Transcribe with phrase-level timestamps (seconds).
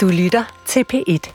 [0.00, 1.32] Du lytter til P1.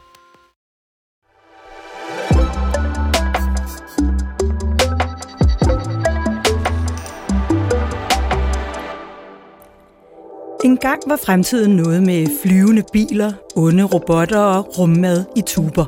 [10.63, 15.85] En gang var fremtiden noget med flyvende biler, onde robotter og rummad i tuber.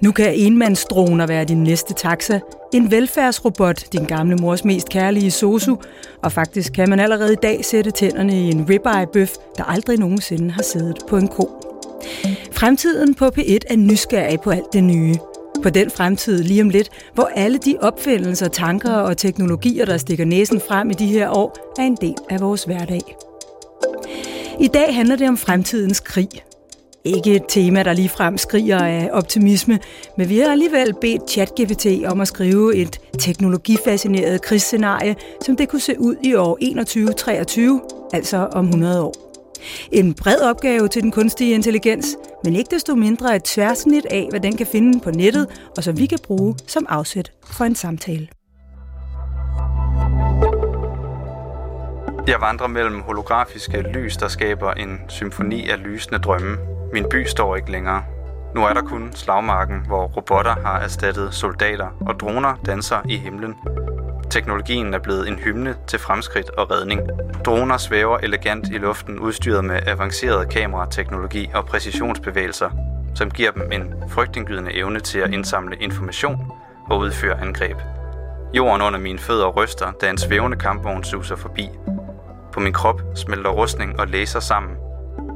[0.00, 2.40] Nu kan enmandsdroner være din næste taxa,
[2.74, 5.76] en velfærdsrobot, din gamle mors mest kærlige sosu,
[6.22, 10.50] og faktisk kan man allerede i dag sætte tænderne i en ribeye-bøf, der aldrig nogensinde
[10.50, 11.67] har siddet på en ko.
[12.52, 15.14] Fremtiden på P1 er nysgerrig på alt det nye.
[15.62, 20.24] På den fremtid lige om lidt, hvor alle de opfindelser, tanker og teknologier, der stikker
[20.24, 23.16] næsen frem i de her år, er en del af vores hverdag.
[24.60, 26.28] I dag handler det om fremtidens krig.
[27.04, 29.78] Ikke et tema, der ligefrem skriger af optimisme,
[30.18, 35.80] men vi har alligevel bedt ChatGPT om at skrive et teknologifascineret krigsscenarie, som det kunne
[35.80, 37.80] se ud i år 2123,
[38.12, 39.27] altså om 100 år.
[39.92, 42.06] En bred opgave til den kunstige intelligens,
[42.44, 45.46] men ikke desto mindre et tværsnit af, hvad den kan finde på nettet,
[45.76, 48.28] og som vi kan bruge som afsæt for en samtale.
[52.28, 56.56] Jeg vandrer mellem holografiske lys, der skaber en symfoni af lysende drømme.
[56.92, 58.02] Min by står ikke længere.
[58.54, 63.54] Nu er der kun slagmarken, hvor robotter har erstattet soldater, og droner danser i himlen.
[64.30, 67.00] Teknologien er blevet en hymne til fremskridt og redning.
[67.44, 72.70] Droner svæver elegant i luften, udstyret med avanceret kamerateknologi og præcisionsbevægelser,
[73.14, 76.52] som giver dem en frygtindgydende evne til at indsamle information
[76.90, 77.76] og udføre angreb.
[78.54, 81.68] Jorden under mine fødder ryster, da en svævende kampvogn suser forbi.
[82.52, 84.76] På min krop smelter rustning og laser sammen.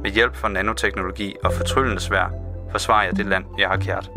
[0.03, 2.33] Med hjælp fra nanoteknologi og fortryllende svær
[2.71, 4.09] forsvarer jeg det land, jeg har kært.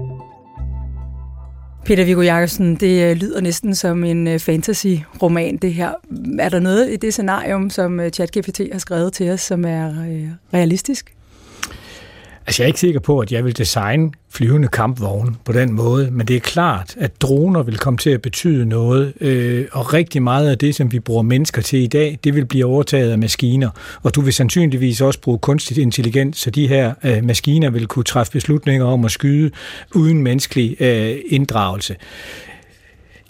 [1.86, 5.92] Peter Viggo Jacobsen, det øh, lyder næsten som en øh, fantasy-roman, det her.
[6.38, 9.92] Er der noget i det scenarium, som øh, ChatGPT har skrevet til os, som er
[10.54, 11.15] realistisk?
[12.46, 16.10] Altså, jeg er ikke sikker på, at jeg vil designe flyvende kampvogne på den måde,
[16.10, 20.22] men det er klart, at droner vil komme til at betyde noget, øh, og rigtig
[20.22, 23.18] meget af det, som vi bruger mennesker til i dag, det vil blive overtaget af
[23.18, 23.70] maskiner,
[24.02, 28.04] og du vil sandsynligvis også bruge kunstig intelligens, så de her øh, maskiner vil kunne
[28.04, 29.50] træffe beslutninger om at skyde
[29.94, 31.96] uden menneskelig øh, inddragelse.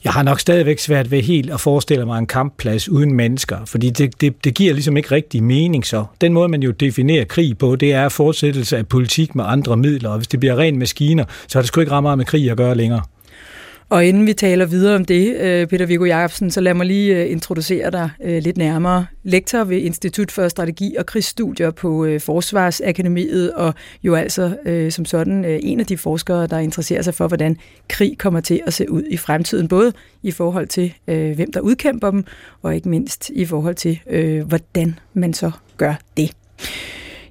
[0.06, 3.90] Jeg har nok stadigvæk svært ved helt at forestille mig en kampplads uden mennesker, fordi
[3.90, 6.04] det, det, det giver ligesom ikke rigtig mening så.
[6.20, 10.10] Den måde, man jo definerer krig på, det er fortsættelse af politik med andre midler,
[10.10, 12.50] og hvis det bliver ren maskiner, så har det sgu ikke ret meget med krig
[12.50, 13.02] at gøre længere.
[13.88, 17.16] Og inden vi taler videre om det, øh, Peter Viggo Jacobsen, så lad mig lige
[17.16, 19.06] øh, introducere dig øh, lidt nærmere.
[19.22, 24.56] Lektor ved Institut for Strategi og Krigsstudier på Forsvarsakademiet, og jo altså
[24.90, 27.56] som sådan en af de forskere, der interesserer sig for, hvordan
[27.88, 29.92] krig kommer til at se ud i fremtiden, både
[30.22, 32.24] i forhold til, hvem der udkæmper dem,
[32.62, 34.00] og ikke mindst i forhold til,
[34.46, 36.32] hvordan man så gør det.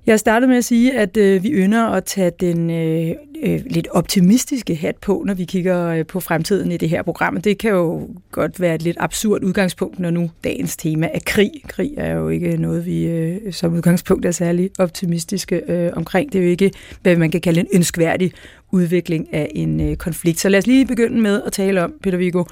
[0.08, 3.88] Jeg startede med at sige, at øh, vi ynder at tage den øh, øh, lidt
[3.92, 7.42] optimistiske hat på, når vi kigger øh, på fremtiden i det her program.
[7.42, 11.52] Det kan jo godt være et lidt absurd udgangspunkt, når nu dagens tema er krig.
[11.68, 16.34] Krig er jo ikke noget, vi øh, som udgangspunkt er særlig optimistiske øh, omkring.
[16.34, 18.32] Det er jo ikke, hvad man kan kalde en ønskværdig
[18.72, 20.40] udvikling af en øh, konflikt.
[20.40, 22.44] Så lad os lige begynde med at tale om, Peter Viggo,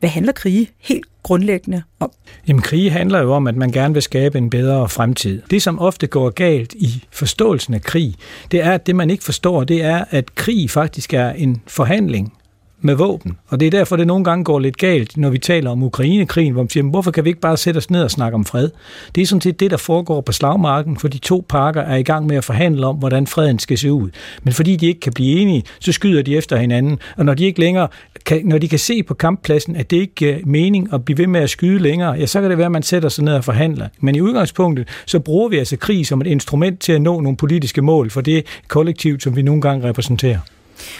[0.00, 2.10] hvad handler krige helt grundlæggende om?
[2.48, 5.42] Jamen, krige handler jo om, at man gerne vil skabe en bedre fremtid.
[5.50, 8.14] Det, som ofte går galt i forståelsen af krig,
[8.50, 12.32] det er, at det, man ikke forstår, det er, at krig faktisk er en forhandling
[12.80, 13.36] med våben.
[13.48, 16.52] Og det er derfor, det nogle gange går lidt galt, når vi taler om Ukrainekrigen,
[16.52, 18.70] hvor man siger, hvorfor kan vi ikke bare sætte os ned og snakke om fred?
[19.14, 22.02] Det er sådan set det, der foregår på slagmarken, for de to parker er i
[22.02, 24.10] gang med at forhandle om, hvordan freden skal se ud.
[24.42, 26.98] Men fordi de ikke kan blive enige, så skyder de efter hinanden.
[27.16, 27.88] Og når de ikke længere
[28.24, 31.26] kan, når de kan se på kamppladsen, at det ikke giver mening at blive ved
[31.26, 33.44] med at skyde længere, ja, så kan det være, at man sætter sig ned og
[33.44, 33.88] forhandler.
[34.00, 37.36] Men i udgangspunktet, så bruger vi altså krig som et instrument til at nå nogle
[37.36, 40.38] politiske mål for det kollektiv, som vi nogle gange repræsenterer.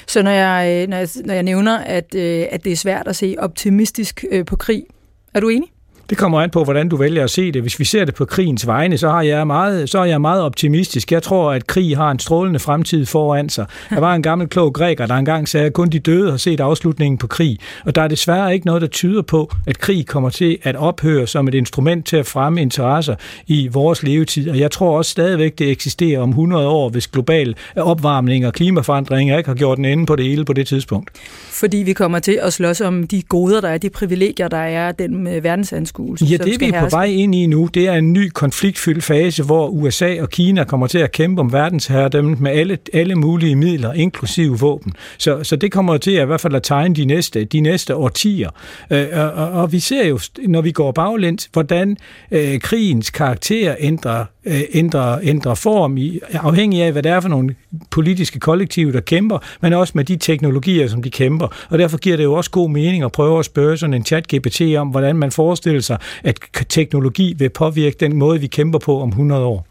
[0.06, 3.08] Så når jeg, øh, når jeg, når jeg nævner, at, øh, at det er svært
[3.08, 4.84] at se optimistisk øh, på krig,
[5.34, 5.68] er du enig?
[6.10, 7.62] Det kommer an på, hvordan du vælger at se det.
[7.62, 10.42] Hvis vi ser det på krigens vegne, så, har jeg meget, så er jeg meget
[10.42, 11.12] optimistisk.
[11.12, 13.66] Jeg tror, at krig har en strålende fremtid foran sig.
[13.90, 16.60] Der var en gammel klog græker, der engang sagde, at kun de døde har set
[16.60, 17.58] afslutningen på krig.
[17.84, 21.26] Og der er desværre ikke noget, der tyder på, at krig kommer til at ophøre
[21.26, 23.14] som et instrument til at fremme interesser
[23.46, 24.50] i vores levetid.
[24.50, 29.38] Og jeg tror også stadigvæk, det eksisterer om 100 år, hvis global opvarmning og klimaforandringer
[29.38, 31.10] ikke har gjort en ende på det hele på det tidspunkt.
[31.50, 34.92] Fordi vi kommer til at slås om de goder, der er, de privilegier, der er,
[34.92, 36.24] den øh, verdensanskuelse verdensanskuelse.
[36.24, 37.68] Ja, det er vi på vej ind i nu.
[37.74, 41.52] Det er en ny konfliktfyldt fase, hvor USA og Kina kommer til at kæmpe om
[41.52, 44.92] verdensherredømmet med alle, alle mulige midler, inklusive våben.
[45.18, 47.94] Så, så det kommer til at i hvert fald at tegne de næste, de næste
[47.94, 48.50] årtier.
[48.90, 51.96] Øh, og, og, og vi ser jo, når vi går baglæns, hvordan
[52.30, 57.28] øh, krigens karakter ændrer øh, ændrer, ændrer form, i, afhængig af, hvad det er for
[57.28, 57.54] nogle
[57.90, 61.48] politiske kollektiver, der kæmper, men også med de teknologier, som de kæmper.
[61.68, 64.76] Og derfor giver det jo også god mening at prøve at spørge sådan en chat-GPT
[64.76, 69.08] om, hvordan man forestiller sig, at teknologi vil påvirke den måde, vi kæmper på om
[69.08, 69.66] 100 år.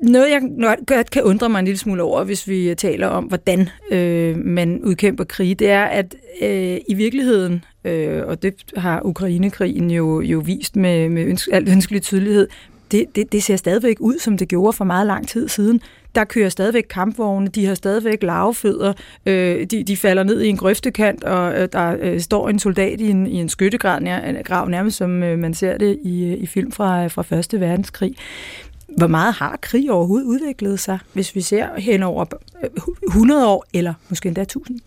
[0.00, 0.40] Noget, jeg
[0.86, 4.80] godt kan undre mig en lille smule over, hvis vi taler om, hvordan øh, man
[4.82, 10.38] udkæmper krig, det er, at øh, i virkeligheden, øh, og det har Ukrainekrigen jo, jo
[10.38, 12.48] vist med, med ønske, al ønskelig tydelighed,
[12.90, 15.80] det, det, det ser stadigvæk ud, som det gjorde for meget lang tid siden.
[16.14, 18.92] Der kører stadigvæk kampvogne, de har stadigvæk lavefødder,
[19.26, 23.00] øh, de, de falder ned i en grøftekant, og øh, der øh, står en soldat
[23.00, 26.38] i en, i en skyttegrav, nær, grav, nærmest som øh, man ser det i, øh,
[26.38, 28.14] i film fra, fra Første Verdenskrig.
[28.88, 32.24] Hvor meget har krig overhovedet udviklet sig, hvis vi ser hen over
[32.62, 32.70] øh,
[33.08, 34.80] 100 år, eller måske endda 1000?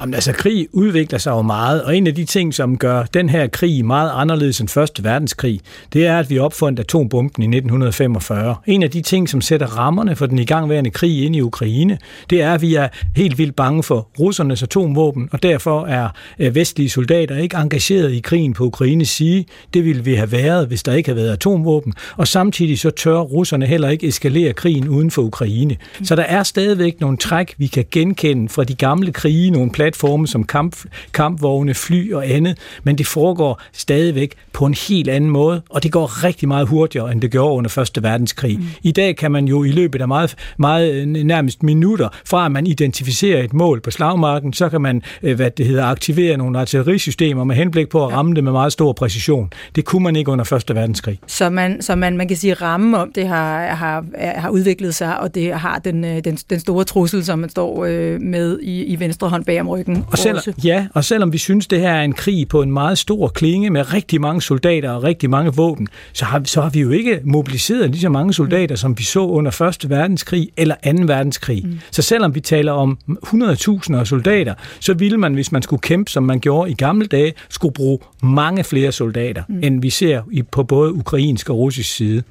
[0.00, 3.28] Jamen, altså, krig udvikler sig jo meget, og en af de ting, som gør den
[3.28, 5.60] her krig meget anderledes end Første Verdenskrig,
[5.92, 8.56] det er, at vi opfandt atombomben i 1945.
[8.66, 11.98] En af de ting, som sætter rammerne for den igangværende krig ind i Ukraine,
[12.30, 16.08] det er, at vi er helt vildt bange for russernes atomvåben, og derfor er
[16.38, 19.44] øh, vestlige soldater ikke engageret i krigen på Ukraines side.
[19.74, 23.18] Det ville vi have været, hvis der ikke havde været atomvåben, og samtidig så tør
[23.18, 25.76] russerne heller ikke eskalere krigen uden for Ukraine.
[26.04, 30.26] Så der er stadigvæk nogle træk, vi kan genkende fra de gamle krige, nogle platforme
[30.26, 30.76] som kamp,
[31.12, 35.92] kampvogne, fly og andet, men det foregår stadigvæk på en helt anden måde, og det
[35.92, 38.58] går rigtig meget hurtigere, end det gjorde under Første Verdenskrig.
[38.58, 38.64] Mm.
[38.82, 42.52] I dag kan man jo i løbet af meget, meget øh, nærmest minutter, fra at
[42.52, 46.58] man identificerer et mål på slagmarken, så kan man øh, hvad det hedder, aktivere nogle
[46.58, 49.50] artillerisystemer med henblik på at ramme det med meget stor præcision.
[49.74, 51.18] Det kunne man ikke under Første Verdenskrig.
[51.26, 54.94] Så man, så man, man kan sige, at rammen om det har, har, har udviklet
[54.94, 57.84] sig, og det har den, øh, den, den store trussel, som man står
[58.18, 60.04] med i, i venstre hånd bag om ryggen.
[60.12, 62.98] Og selv, ja, og selvom vi synes, det her er en krig på en meget
[62.98, 66.80] stor klinge med rigtig mange soldater og rigtig mange våben, så har, så har vi
[66.80, 68.76] jo ikke mobiliseret lige så mange soldater, mm.
[68.76, 69.90] som vi så under 1.
[69.90, 70.90] verdenskrig eller 2.
[71.06, 71.62] verdenskrig.
[71.66, 71.78] Mm.
[71.90, 76.10] Så selvom vi taler om 100.000 af soldater, så ville man, hvis man skulle kæmpe,
[76.10, 79.60] som man gjorde i gamle dage, skulle bruge mange flere soldater, mm.
[79.62, 82.22] end vi ser på både ukrainsk og russisk side.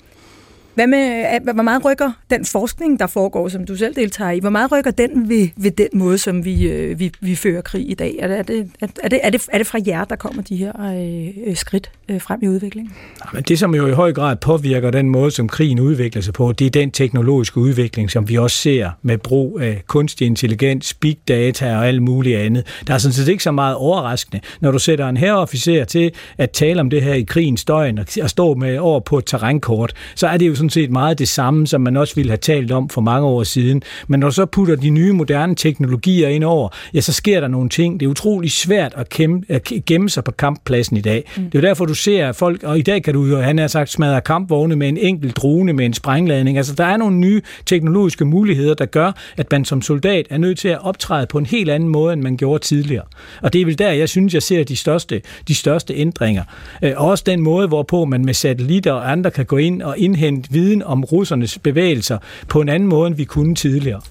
[0.75, 4.49] Hvad med, hvor meget rykker den forskning, der foregår, som du selv deltager i, hvor
[4.49, 7.93] meget rykker den ved, ved den måde, som vi, øh, vi, vi fører krig i
[7.93, 8.15] dag?
[8.19, 10.55] Er det, er, det, er, det, er, det, er det fra jer, der kommer de
[10.55, 12.93] her øh, øh skridt øh, frem i udviklingen?
[13.33, 16.51] Men det, som jo i høj grad påvirker den måde, som krigen udvikler sig på,
[16.51, 21.17] det er den teknologiske udvikling, som vi også ser med brug af kunstig intelligens, big
[21.27, 22.81] data og alt muligt andet.
[22.87, 26.51] Der er sådan set ikke så meget overraskende, når du sætter en herreofficer til at
[26.51, 30.27] tale om det her i krigens døgn og stå med over på et terrænkort, så
[30.27, 32.89] er det jo sådan set meget det samme, som man også ville have talt om
[32.89, 33.81] for mange år siden.
[34.07, 37.47] Men når du så putter de nye moderne teknologier ind over, ja, så sker der
[37.47, 37.99] nogle ting.
[37.99, 41.31] Det er utrolig svært at, kæmpe, at gemme sig på kamppladsen i dag.
[41.37, 41.49] Mm.
[41.49, 43.89] Det er derfor, du ser folk, og i dag kan du jo, han har sagt,
[43.89, 46.57] smadre kampvogne med en enkelt drone med en sprængladning.
[46.57, 50.59] Altså, der er nogle nye teknologiske muligheder, der gør, at man som soldat er nødt
[50.59, 53.03] til at optræde på en helt anden måde, end man gjorde tidligere.
[53.41, 56.43] Og det er vel der, jeg synes, jeg ser de største, de største ændringer.
[56.83, 60.51] Øh, også den måde, hvorpå man med satellitter og andre kan gå ind og indhente
[60.55, 62.17] viden om russernes bevægelser
[62.47, 64.01] på en anden måde, end vi kunne tidligere.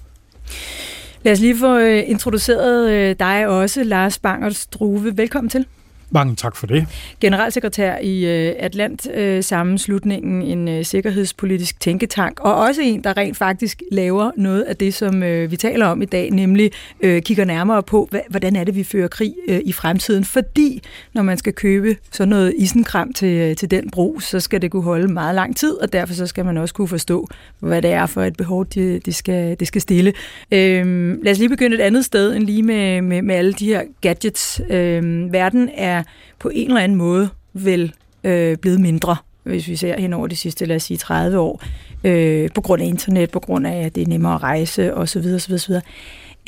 [1.23, 5.17] Lad os lige få øh, introduceret øh, dig også, Lars Bangers Struve.
[5.17, 5.65] Velkommen til.
[6.09, 6.87] Mange tak for det.
[7.21, 13.81] Generalsekretær i øh, Atlant-sammenslutningen, øh, en øh, sikkerhedspolitisk tænketank, og også en, der rent faktisk
[13.91, 18.55] laver noget af det, som vi taler om i dag, nemlig kigger nærmere på, hvordan
[18.55, 19.33] er det, vi fører krig
[19.65, 20.25] i fremtiden.
[20.25, 20.81] Fordi
[21.13, 24.83] når man skal købe sådan noget isenkram til, til den brug, så skal det kunne
[24.83, 27.27] holde meget lang tid, og derfor så skal man også kunne forstå,
[27.59, 30.13] hvad det er for et behov, det de skal, de skal stille.
[30.51, 33.65] Øhm, lad os lige begynde et andet sted end lige med, med, med alle de
[33.65, 34.61] her gadgets.
[34.69, 35.94] Øhm, verden er
[36.39, 40.35] på en eller anden måde vel øh, blevet mindre, hvis vi ser hen over de
[40.35, 41.63] sidste, lad os sige, 30 år,
[42.03, 45.25] øh, på grund af internet, på grund af, at det er nemmere at rejse osv.
[45.35, 45.73] osv., osv.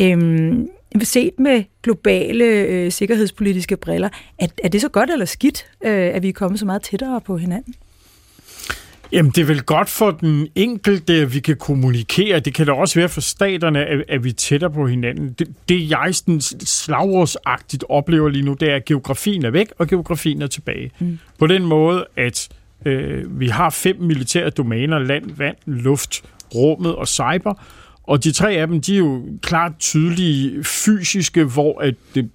[0.01, 0.69] Øhm,
[1.03, 6.23] set med globale øh, sikkerhedspolitiske briller, er, er det så godt eller skidt, øh, at
[6.23, 7.73] vi er kommet så meget tættere på hinanden?
[9.11, 12.39] Jamen, det er vel godt for den enkelte, at vi kan kommunikere.
[12.39, 15.35] Det kan da også være for staterne, at, at vi tætter på hinanden.
[15.39, 19.87] Det, det jeg sådan slagårsagtigt oplever lige nu, det er, at geografien er væk, og
[19.87, 20.91] geografien er tilbage.
[20.99, 21.19] Mm.
[21.39, 22.49] På den måde, at
[22.85, 26.23] øh, vi har fem militære domæner, land, vand, luft,
[26.55, 27.53] rummet og cyber,
[28.03, 32.29] og de tre af dem, de er jo klart tydelige fysiske, hvor at det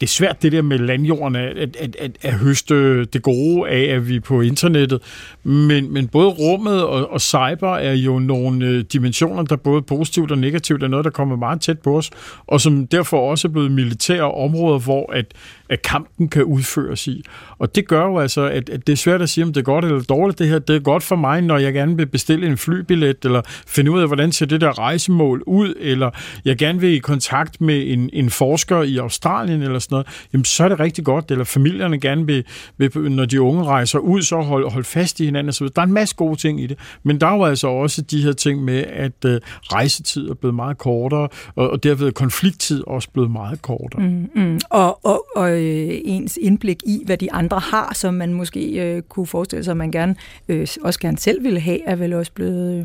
[0.00, 3.70] det er svært det der med landjorden at, at, at, at, at høste det gode
[3.70, 5.00] af, at vi er på internettet.
[5.44, 10.30] Men, men både rummet og, og cyber er jo nogle øh, dimensioner, der både positivt
[10.30, 12.10] og negativt er noget, der kommer meget tæt på os,
[12.46, 15.26] og som derfor også er blevet militære områder, hvor at,
[15.68, 17.24] at kampen kan udføres i.
[17.58, 19.64] Og det gør jo altså, at, at det er svært at sige, om det er
[19.64, 20.58] godt eller dårligt det her.
[20.58, 24.00] Det er godt for mig, når jeg gerne vil bestille en flybillet, eller finde ud
[24.00, 26.10] af, hvordan ser det der rejsemål ud, eller
[26.44, 30.44] jeg gerne vil i kontakt med en, en forsker i Australien eller sådan noget, jamen
[30.44, 32.44] så er det rigtig godt, eller familierne gerne vil,
[32.76, 35.66] vil når de unge rejser ud, så holde hold fast i hinanden osv.
[35.76, 38.22] Der er en masse gode ting i det, men der er jo altså også de
[38.22, 39.30] her ting med, at uh,
[39.62, 44.02] rejsetid er blevet meget kortere, og, og derved er konflikttid også blevet meget kortere.
[44.02, 44.60] Mm, mm.
[44.70, 49.02] Og, og, og øh, ens indblik i, hvad de andre har, som man måske øh,
[49.02, 50.14] kunne forestille sig, at man gerne,
[50.48, 52.84] øh, også gerne selv ville have, er vel også blevet øh,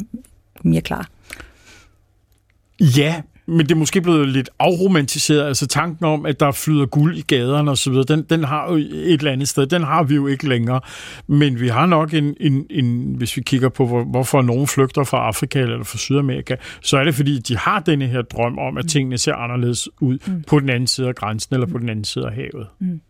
[0.63, 1.09] mere klar.
[2.97, 5.47] Ja, men det er måske blevet lidt afromantiseret.
[5.47, 9.13] Altså tanken om, at der flyder guld i gaderne osv., den, den har jo et
[9.13, 10.81] eller andet sted, den har vi jo ikke længere.
[11.27, 15.03] Men vi har nok en, en, en hvis vi kigger på, hvor, hvorfor nogen flygter
[15.03, 18.77] fra Afrika eller fra Sydamerika, så er det fordi, de har denne her drøm om,
[18.77, 20.43] at tingene ser anderledes ud mm.
[20.47, 22.67] på den anden side af grænsen eller på den anden side af havet.
[22.79, 23.01] Mm.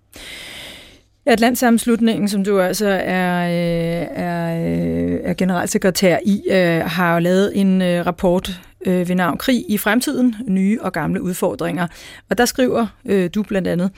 [1.29, 7.51] Atlantsammenslutningen, som du altså er, øh, er, øh, er generalsekretær i, øh, har jo lavet
[7.55, 11.87] en rapport ved navn Krig i fremtiden, nye og gamle udfordringer.
[12.29, 12.87] Og der skriver
[13.35, 13.91] du blandt andet,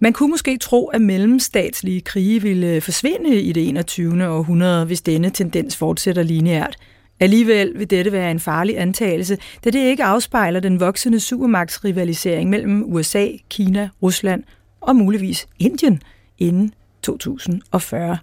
[0.00, 4.28] man kunne måske tro, at mellemstatslige krige ville forsvinde i det 21.
[4.28, 6.76] århundrede, hvis denne tendens fortsætter lineært.
[7.20, 12.84] Alligevel vil dette være en farlig antagelse, da det ikke afspejler den voksende supermagtsrivalisering mellem
[12.92, 14.42] USA, Kina, Rusland
[14.80, 16.02] og muligvis Indien–
[16.40, 18.18] inden 2040.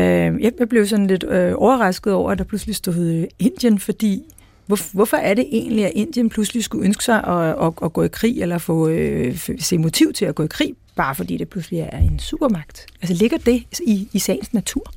[0.00, 4.22] Øh, jeg blev sådan lidt øh, overrasket over, at der pludselig stod øh, Indien, fordi
[4.66, 8.02] hvor, hvorfor er det egentlig, at Indien pludselig skulle ønske sig at, at, at gå
[8.02, 11.48] i krig, eller få øh, se motiv til at gå i krig, bare fordi det
[11.48, 12.86] pludselig er en supermagt?
[13.02, 14.92] Altså ligger det i, i sagens natur?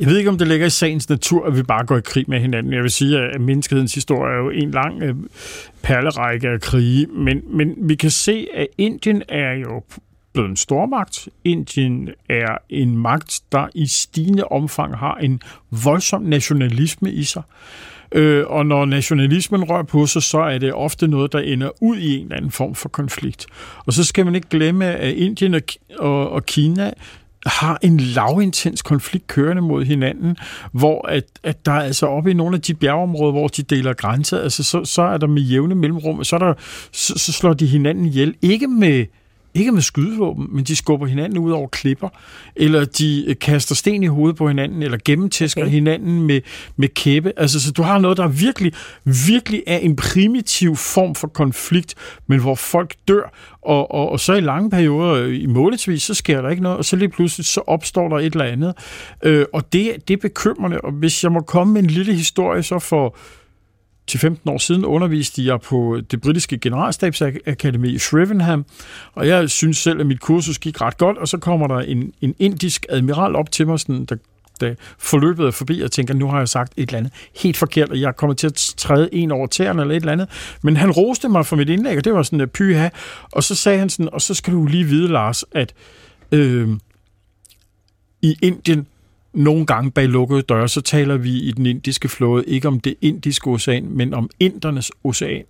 [0.00, 2.24] Jeg ved ikke, om det ligger i sagens natur, at vi bare går i krig
[2.28, 2.72] med hinanden.
[2.72, 5.14] Jeg vil sige, at menneskehedens historie er jo en lang øh,
[5.82, 9.82] perlerække af krige, men, men vi kan se, at Indien er jo
[10.38, 11.28] blevet en stormagt.
[11.44, 15.40] Indien er en magt, der i stigende omfang har en
[15.84, 17.42] voldsom nationalisme i sig.
[18.12, 21.96] Øh, og når nationalismen rører på sig, så er det ofte noget, der ender ud
[21.96, 23.46] i en eller anden form for konflikt.
[23.86, 25.60] Og så skal man ikke glemme, at Indien og,
[25.98, 26.92] og, og Kina
[27.46, 30.36] har en lavintens konflikt kørende mod hinanden,
[30.72, 33.92] hvor at, at der er altså oppe i nogle af de bjergeområder, hvor de deler
[33.92, 36.54] grænser, altså så, så er der med jævne mellemrum, så, er der,
[36.92, 38.34] så, så slår de hinanden ihjel.
[38.42, 39.06] Ikke med
[39.54, 42.08] ikke med skydevåben, men de skubber hinanden ud over klipper,
[42.56, 45.72] eller de øh, kaster sten i hovedet på hinanden, eller gennemtæsker okay.
[45.72, 46.40] hinanden med,
[46.76, 47.32] med kæppe.
[47.36, 48.72] Altså, så du har noget, der virkelig,
[49.26, 51.94] virkelig er en primitiv form for konflikt,
[52.26, 56.14] men hvor folk dør, og, og, og så i lange perioder, øh, i månedsvis, så
[56.14, 58.74] sker der ikke noget, og så lige pludselig, så opstår der et eller andet.
[59.22, 62.62] Øh, og det, det er bekymrende, og hvis jeg må komme med en lille historie,
[62.62, 63.16] så for
[64.08, 68.64] til 15 år siden underviste jeg på det britiske generalstabsakademi i Shrivenham,
[69.14, 72.12] og jeg synes selv, at mit kursus gik ret godt, og så kommer der en,
[72.20, 74.16] en indisk admiral op til mig, sådan, der
[74.60, 77.90] da forløbet er forbi, og tænker, nu har jeg sagt et eller andet helt forkert,
[77.90, 80.28] og jeg kommer til at træde en over tæerne eller et eller andet.
[80.62, 82.88] Men han roste mig for mit indlæg, og det var sådan, en pyha.
[83.32, 85.74] Og så sagde han sådan, og så skal du lige vide, Lars, at
[86.32, 86.68] øh,
[88.22, 88.86] i Indien,
[89.38, 92.94] nogle gange bag lukkede døre, så taler vi i den indiske flåde ikke om det
[93.02, 95.42] indiske ocean, men om indernes ocean.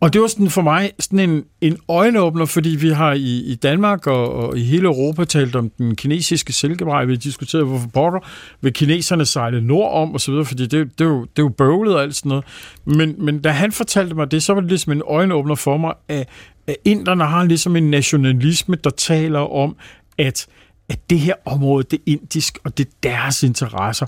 [0.00, 3.54] Og det var sådan for mig sådan en, en øjenåbner, fordi vi har i, i
[3.54, 7.04] Danmark og, og i hele Europa talt om den kinesiske silkevej.
[7.04, 8.20] Vi har diskuteret, hvorfor pokker
[8.60, 11.48] vil kineserne sejle nordom og så videre, fordi det, det, er jo, det er jo
[11.48, 12.44] bøvlet og alt sådan noget.
[12.84, 15.94] Men, men da han fortalte mig det, så var det ligesom en øjenåbner for mig,
[16.08, 16.28] at,
[16.66, 19.76] at inderne har ligesom en nationalisme, der taler om,
[20.18, 20.46] at
[20.88, 24.06] at det her område, det er indisk, og det er deres interesser.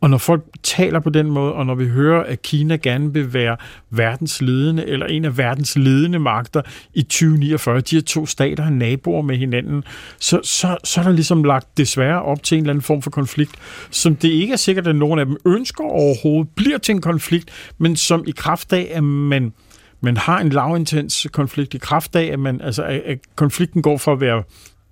[0.00, 3.32] Og når folk taler på den måde, og når vi hører, at Kina gerne vil
[3.32, 3.56] være
[3.90, 6.62] verdens ledende, eller en af verdens ledende magter
[6.94, 9.84] i 2049, de her to stater har naboer med hinanden,
[10.18, 13.10] så, så, så er der ligesom lagt desværre op til en eller anden form for
[13.10, 13.52] konflikt,
[13.90, 17.50] som det ikke er sikkert, at nogen af dem ønsker overhovedet, bliver til en konflikt,
[17.78, 19.52] men som i kraft af, at man,
[20.00, 24.12] man har en lavintens konflikt, i kraft af, at, man, altså, at konflikten går for
[24.12, 24.42] at være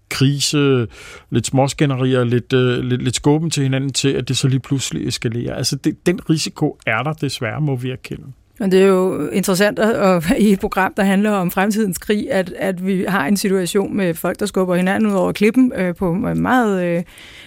[0.08, 0.86] krise,
[1.30, 5.08] lidt småskænderier, lidt, øh, lidt, lidt skubben til hinanden til, at det så lige pludselig
[5.08, 5.54] eskalerer.
[5.54, 8.24] Altså det, den risiko er der desværre, må vi erkende.
[8.60, 12.52] Men det er jo interessant at, i et program, der handler om fremtidens krig, at,
[12.58, 16.12] at vi har en situation med folk, der skubber hinanden ud over klippen øh, på
[16.12, 17.02] en meget øh,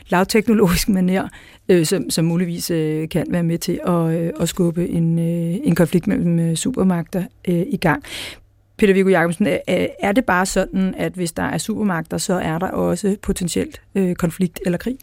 [0.09, 1.27] lavteknologisk manier,
[1.69, 5.59] øh, som, som muligvis øh, kan være med til at, øh, at skubbe en, øh,
[5.63, 8.03] en konflikt mellem øh, supermagter øh, i gang.
[8.81, 9.47] Peter Viggo Jacobsen,
[9.99, 14.15] er det bare sådan, at hvis der er supermagter, så er der også potentielt øh,
[14.15, 14.97] konflikt eller krig?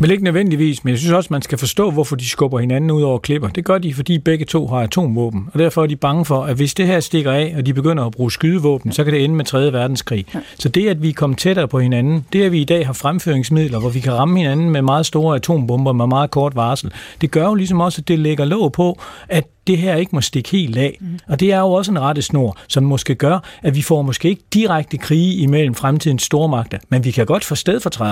[0.00, 3.02] Men ikke nødvendigvis, men jeg synes også, man skal forstå, hvorfor de skubber hinanden ud
[3.02, 3.48] over klipper.
[3.48, 6.56] Det gør de, fordi begge to har atomvåben, og derfor er de bange for, at
[6.56, 9.34] hvis det her stikker af, og de begynder at bruge skydevåben, så kan det ende
[9.34, 9.72] med 3.
[9.72, 10.26] verdenskrig.
[10.34, 10.40] Ja.
[10.58, 13.80] Så det, at vi kommer tættere på hinanden, det at vi i dag har fremføringsmidler,
[13.80, 17.44] hvor vi kan ramme hinanden med meget store atombomber med meget kort varsel, det gør
[17.44, 18.98] jo ligesom også, at det lægger låg på,
[19.28, 20.96] at det her ikke må stikke helt af.
[21.00, 21.18] Mm.
[21.28, 24.42] Og det er jo også en rettesnor, som måske gør, at vi får måske ikke
[24.54, 27.54] direkte krige imellem fremtidens stormagter, men vi kan godt få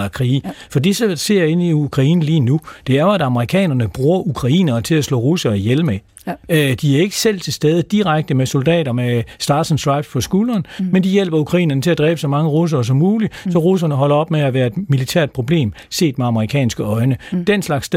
[0.09, 0.43] krige.
[0.45, 0.51] Ja.
[0.71, 4.29] For det, så ser ind i Ukraine lige nu, det er jo, at amerikanerne bruger
[4.29, 5.99] ukrainere til at slå russere ihjel med.
[6.27, 6.33] Ja.
[6.49, 10.21] Øh, de er ikke selv til stede direkte med soldater med Stars and Stripes på
[10.21, 10.87] skulderen, mm.
[10.93, 13.53] men de hjælper ukrainerne til at dræbe så mange russere som muligt, mm.
[13.53, 17.17] så russerne holder op med at være et militært problem, set med amerikanske øjne.
[17.33, 17.45] Mm.
[17.45, 17.89] Den slags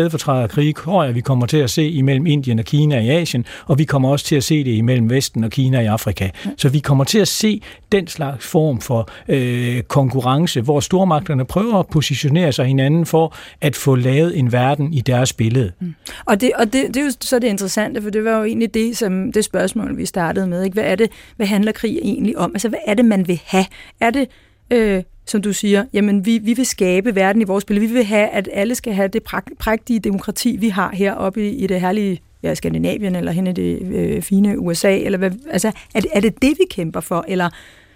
[0.49, 3.79] krig, tror jeg, vi kommer til at se imellem Indien og Kina i Asien, og
[3.79, 6.29] vi kommer også til at se det imellem Vesten og Kina i Afrika.
[6.45, 6.51] Mm.
[6.57, 11.79] Så vi kommer til at se den slags form for øh, konkurrence, hvor stormagterne prøver
[11.79, 15.71] at positionere sig hinanden for at få lavet en verden i deres billede.
[15.79, 15.95] Mm.
[16.25, 18.73] Og, det, og det, det er jo så det interessante, for det var jo egentlig
[18.73, 20.63] det, som det spørgsmål, vi startede med.
[20.63, 20.73] Ikke?
[20.73, 22.51] Hvad er det, hvad handler krig egentlig om?
[22.53, 23.65] Altså, hvad er det, man vil have?
[23.99, 24.27] Er det,
[24.71, 27.87] øh, som du siger, jamen, vi, vi vil skabe verden i vores billede.
[27.87, 29.23] Vi vil have, at alle skal have det
[29.59, 33.81] prægtige demokrati, vi har heroppe i, i det herlige ja, Skandinavien, eller hen i det
[33.81, 37.49] øh, fine USA, eller hvad, altså, er det, er det det, vi kæmper for, eller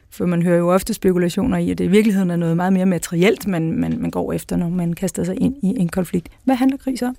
[0.10, 2.86] for man hører jo ofte spekulationer i, at det i virkeligheden er noget meget mere
[2.86, 6.30] materielt, man, man, man går efter, når man kaster sig ind i en konflikt.
[6.44, 7.16] Hvad handler krig så om?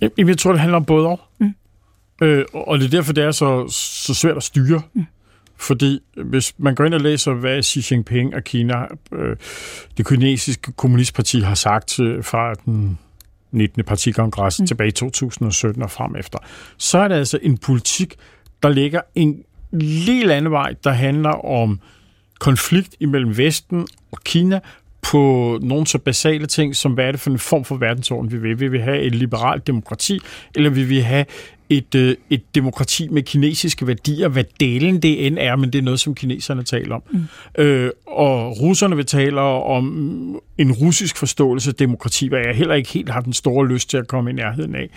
[0.00, 1.20] Jamen, jeg tror, det handler om både og.
[1.38, 1.54] Mm.
[2.20, 3.68] Øh, og det er derfor, det er så,
[4.04, 4.82] så svært at styre.
[4.94, 5.06] Mm.
[5.56, 9.36] Fordi hvis man går ind og læser, hvad Xi Jinping og Kina, øh,
[9.96, 12.98] det kinesiske kommunistparti, har sagt øh, fra den
[13.50, 13.84] 19.
[13.84, 14.66] partikongres mm.
[14.66, 16.38] tilbage i 2017 og frem efter,
[16.76, 18.14] så er det altså en politik,
[18.62, 21.80] der ligger en lille anden vej, der handler om
[22.38, 24.60] konflikt imellem Vesten og Kina
[25.02, 28.38] på nogle så basale ting, som hvad er det for en form for verdensorden, vi
[28.38, 28.60] vil.
[28.60, 30.20] Vil vi have et liberalt demokrati,
[30.54, 31.24] eller vil vi have
[31.70, 35.82] et, øh, et demokrati med kinesiske værdier, hvad delen det end er, men det er
[35.82, 37.02] noget, som kineserne taler om.
[37.10, 37.62] Mm.
[37.62, 39.86] Øh, og russerne vil tale om
[40.58, 43.96] en russisk forståelse af demokrati, hvad jeg heller ikke helt har den store lyst til
[43.96, 44.90] at komme i nærheden af.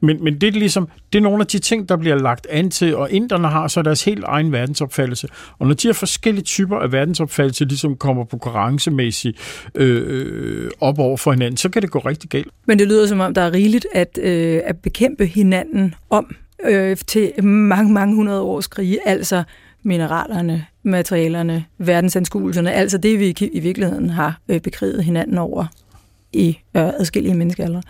[0.00, 2.70] Men, men det, er ligesom, det er nogle af de ting, der bliver lagt an
[2.70, 5.28] til, og inderne har så deres helt egen verdensopfattelse.
[5.58, 9.38] Og når de her forskellige typer af verdensopfattelse ligesom kommer på konkurrencemæssigt
[9.74, 12.48] øh, op over for hinanden, så kan det gå rigtig galt.
[12.66, 16.96] Men det lyder som om, der er rigeligt at, øh, at bekæmpe hinanden om øh,
[16.96, 19.42] til mange, mange hundrede års krige, altså
[19.82, 25.66] mineralerne, materialerne, verdensanskuelserne, altså det, vi i virkeligheden har øh, bekriget hinanden over
[26.32, 27.80] i øh, adskillige menneskealder.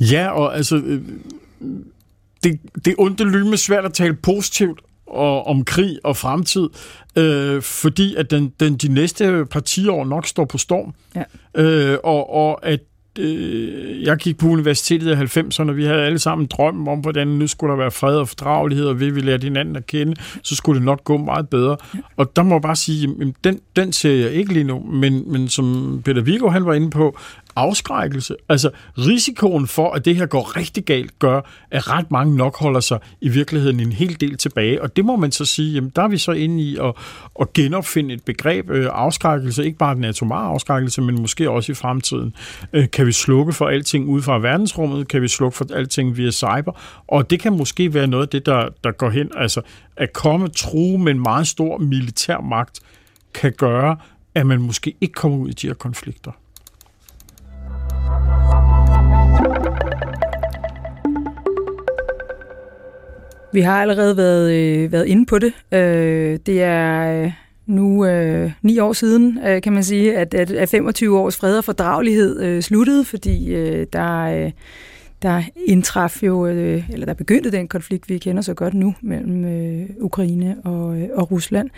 [0.00, 1.02] Ja, og altså, øh,
[2.44, 6.68] det, det er ondt lyme svært at tale positivt og, om krig og fremtid,
[7.16, 10.94] øh, fordi at den, den de næste par 10 år nok står på storm.
[11.14, 11.22] Ja.
[11.62, 12.80] Øh, og, og at
[13.18, 17.28] øh, jeg gik på universitetet i 90'erne, og vi havde alle sammen drøm om, hvordan
[17.28, 20.56] nu skulle der være fred og fordragelighed, og ved vi lærte hinanden at kende, så
[20.56, 21.76] skulle det nok gå meget bedre.
[22.16, 25.32] Og der må jeg bare sige, at den, den ser jeg ikke lige nu, men,
[25.32, 27.18] men som Peter Viggo han var inde på,
[27.56, 28.36] afskrækkelse.
[28.48, 32.80] Altså risikoen for, at det her går rigtig galt, gør, at ret mange nok holder
[32.80, 34.82] sig i virkeligheden en hel del tilbage.
[34.82, 36.94] Og det må man så sige, jamen der er vi så inde i at,
[37.40, 41.74] at genopfinde et begreb øh, afskrækkelse, ikke bare den atomare afskrækkelse, men måske også i
[41.74, 42.34] fremtiden.
[42.72, 45.08] Øh, kan vi slukke for alting ud fra verdensrummet?
[45.08, 46.80] Kan vi slukke for alting via cyber?
[47.08, 49.60] Og det kan måske være noget af det, der, der går hen, altså
[49.96, 52.80] at komme true med en meget stor militær magt,
[53.34, 53.96] kan gøre,
[54.34, 56.32] at man måske ikke kommer ud i de her konflikter.
[63.52, 65.52] Vi har allerede været, øh, været inde på det.
[65.72, 67.32] Øh, det er øh,
[67.66, 71.58] nu øh, ni år siden, øh, kan man sige, at, at, at 25 års fred
[71.58, 74.50] og fordragelighed øh, sluttede, fordi øh, der, øh,
[75.22, 79.44] der indtraf jo, øh, eller der begyndte den konflikt, vi kender så godt nu, mellem
[79.44, 81.70] øh, Ukraine og, øh, og Rusland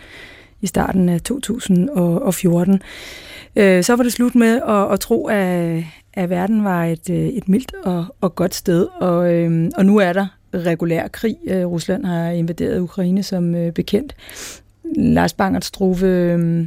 [0.61, 2.83] i starten af 2014.
[3.57, 7.17] Øh, så var det slut med at, at tro, at, at verden var et, øh,
[7.17, 11.37] et mildt og, og godt sted, og, øh, og nu er der regulær krig.
[11.47, 14.17] Øh, Rusland har invaderet Ukraine som øh, bekendt.
[14.97, 16.67] Lars Bangert Struve, øh,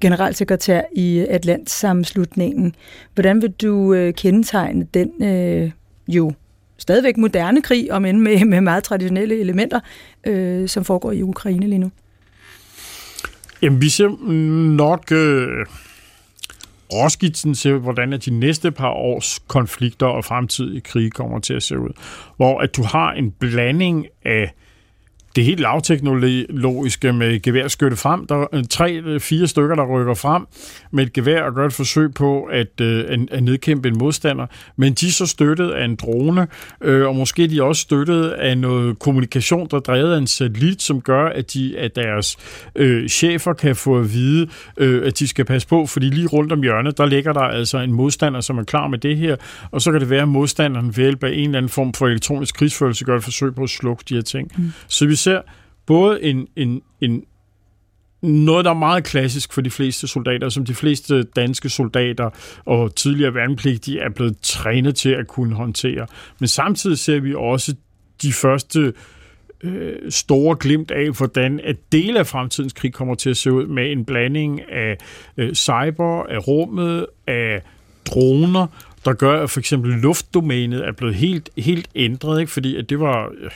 [0.00, 2.74] generalsekretær i Atlantsamslutningen.
[3.14, 5.70] Hvordan vil du kendetegne den øh,
[6.08, 6.32] jo
[6.78, 9.80] stadigvæk moderne krig, om end med, med meget traditionelle elementer,
[10.26, 11.90] øh, som foregår i Ukraine lige nu?
[13.62, 14.26] Jamen, vi ser
[14.76, 15.12] nok...
[15.12, 15.66] Øh
[16.92, 21.78] råskitsen til, hvordan de næste par års konflikter og fremtidige krige kommer til at se
[21.78, 21.90] ud.
[22.36, 24.52] Hvor at du har en blanding af
[25.40, 28.26] det helt lavteknologiske med geværskytte frem.
[28.26, 30.46] Der er tre, fire stykker, der rykker frem
[30.92, 34.46] med et gevær og gør et forsøg på at, at, at nedkæmpe en modstander.
[34.76, 36.46] Men de er så støttet af en drone,
[36.80, 40.82] øh, og måske de også støttet af noget kommunikation, der er drevet af en satellit,
[40.82, 42.36] som gør, at, de, at deres
[42.76, 46.52] øh, chefer kan få at vide, øh, at de skal passe på, fordi lige rundt
[46.52, 49.36] om hjørnet, der ligger der altså en modstander, som er klar med det her,
[49.70, 52.06] og så kan det være, at modstanderen ved hjælp af en eller anden form for
[52.06, 54.52] elektronisk krigsførelse gør et forsøg på at slukke de her ting.
[54.58, 54.72] Mm.
[54.88, 55.29] Så vi ser
[55.86, 57.24] både en, en, en
[58.22, 62.30] noget, der er meget klassisk for de fleste soldater, som de fleste danske soldater
[62.64, 66.06] og tidligere værnepligtige er blevet trænet til at kunne håndtere.
[66.38, 67.74] Men samtidig ser vi også
[68.22, 68.92] de første
[69.64, 73.66] øh, store glimt af, hvordan at dele af fremtidens krig kommer til at se ud
[73.66, 74.98] med en blanding af
[75.36, 77.62] øh, cyber, af rummet, af
[78.06, 78.66] droner,
[79.04, 82.52] der gør, at for eksempel luftdomænet er blevet helt, helt ændret, ikke?
[82.52, 83.32] fordi at det var...
[83.40, 83.50] Øh,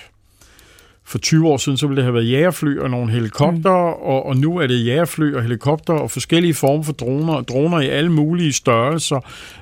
[1.07, 4.03] for 20 år siden, så ville det have været jægerfly og nogle helikopter, mm.
[4.03, 7.89] og, og nu er det jægerfly og helikopter og forskellige former for droner, droner i
[7.89, 9.21] alle mulige størrelser,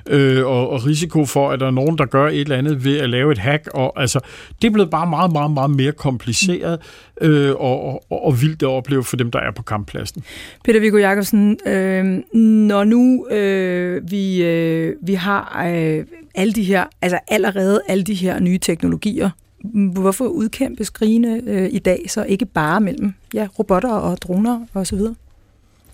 [0.09, 2.97] øh, og, og risiko for, at der er nogen, der gør et eller andet ved
[2.97, 3.67] at lave et hack.
[3.73, 4.19] Og, altså,
[4.61, 6.79] det er blevet bare meget, meget, meget mere kompliceret
[7.21, 10.23] øh, og, og, og vildt at opleve for dem, der er på kamppladsen.
[10.63, 16.83] Peter Viggo Jacobsen, øh, når nu øh, vi, øh, vi har øh, alle de her,
[17.01, 19.29] altså allerede alle de her nye teknologier,
[19.71, 24.99] hvorfor udkæmpe skrigende øh, i dag så ikke bare mellem ja, robotter og droner osv.?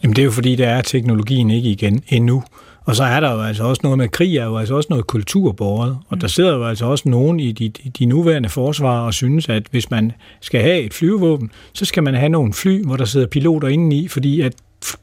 [0.03, 2.43] Jamen det er jo fordi, der er teknologien ikke igen endnu.
[2.85, 5.07] Og så er der jo altså også noget med krig, er jo altså også noget
[5.07, 5.97] kulturborget.
[6.07, 6.19] Og mm.
[6.19, 9.91] der sidder jo altså også nogen i de, de nuværende forsvar og synes, at hvis
[9.91, 13.67] man skal have et flyvevåben, så skal man have nogle fly, hvor der sidder piloter
[13.67, 14.53] indeni, fordi at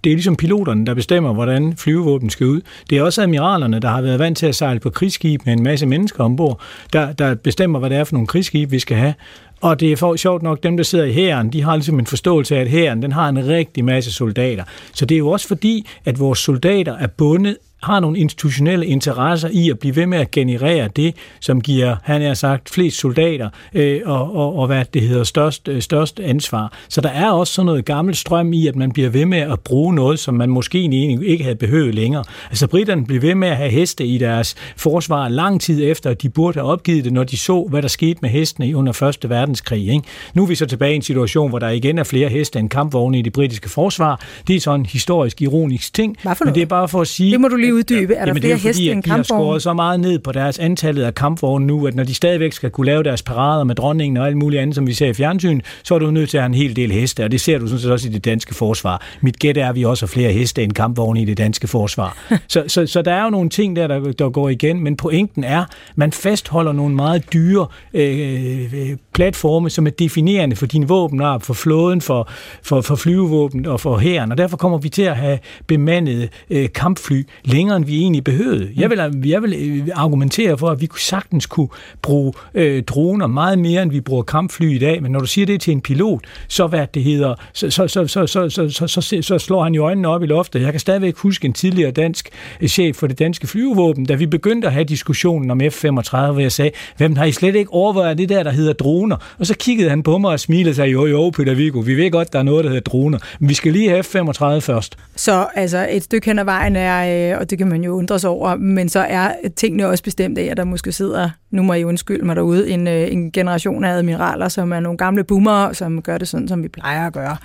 [0.04, 2.60] det er ligesom piloterne, der bestemmer, hvordan flyvevåben skal ud.
[2.90, 5.62] Det er også admiralerne, der har været vant til at sejle på krigsskib med en
[5.62, 6.60] masse mennesker ombord,
[6.92, 9.14] der, der bestemmer, hvad det er for nogle krigsskib, vi skal have.
[9.60, 12.06] Og det er for sjovt nok, dem der sidder i hæren, de har ligesom en
[12.06, 14.64] forståelse af, at hæren den har en rigtig masse soldater.
[14.94, 19.48] Så det er jo også fordi, at vores soldater er bundet har nogle institutionelle interesser
[19.52, 23.48] i at blive ved med at generere det, som giver, han har sagt, flest soldater
[23.74, 26.72] øh, og, og, og hvad det hedder, størst, øh, størst ansvar.
[26.88, 29.60] Så der er også sådan noget gammelt strøm i, at man bliver ved med at
[29.60, 32.24] bruge noget, som man måske egentlig ikke havde behøvet længere.
[32.50, 36.22] Altså britterne blev ved med at have heste i deres forsvar lang tid efter, at
[36.22, 39.28] de burde have opgivet det, når de så, hvad der skete med hestene under Første
[39.30, 39.88] Verdenskrig.
[39.88, 40.02] Ikke?
[40.34, 42.70] Nu er vi så tilbage i en situation, hvor der igen er flere heste end
[42.70, 44.20] kampvogne i det britiske forsvar.
[44.46, 47.32] Det er sådan en historisk, ironisk ting, men det er bare for at sige...
[47.32, 48.14] Det må du lige uddybe?
[48.14, 49.42] Er der Jamen, flere det er fordi, heste end kampvogne?
[49.42, 52.14] De har skåret så meget ned på deres antallet af kampvogne nu, at når de
[52.14, 55.06] stadigvæk skal kunne lave deres parader med dronningen og alt muligt andet, som vi ser
[55.06, 57.40] i fjernsyn, så er du nødt til at have en hel del heste, og det
[57.40, 59.02] ser du sådan set også i det danske forsvar.
[59.20, 62.16] Mit gæt er, at vi også har flere heste end kampvogne i det danske forsvar.
[62.48, 65.44] så, så, så der er jo nogle ting der, der, der går igen, men pointen
[65.44, 71.42] er, man fastholder nogle meget dyre øh, øh platforme, som er definerende for din våbenarp,
[71.42, 72.28] for flåden, for,
[72.62, 76.68] for, for flyvevåben og for hæren, og derfor kommer vi til at have bemandede øh,
[76.74, 77.22] kampfly
[77.56, 78.70] længere, end vi egentlig behøvede.
[78.76, 81.68] Jeg vil, jeg vil øh, argumentere for, at vi sagtens kunne
[82.02, 85.46] bruge øh, droner meget mere, end vi bruger kampfly i dag, men når du siger
[85.46, 89.00] det til en pilot, så hvad det hedder, så, så, så, så, så, så, så,
[89.00, 90.62] så, så slår han jo øjnene op i loftet.
[90.62, 92.28] Jeg kan stadigvæk huske en tidligere dansk
[92.60, 96.40] øh, chef for det danske flyvevåben, da vi begyndte at have diskussionen om F-35, hvor
[96.40, 99.16] jeg sagde, hvem har I slet ikke overvejet det der, der hedder droner?
[99.38, 101.94] Og så kiggede han på mig og smilede og sagde, jo jo, Peter Viggo, vi
[101.94, 104.96] ved godt, der er noget, der hedder droner, men vi skal lige have F-35 først.
[105.16, 108.18] Så altså et stykke hen ad vejen er, øh, og det kan man jo undre
[108.18, 111.72] sig over, men så er tingene også bestemt af, at der måske sidder, nu må
[111.72, 115.72] I undskylde mig derude, en, øh, en generation af admiraler, som er nogle gamle boomer,
[115.72, 117.36] som gør det sådan, som vi plejer at gøre.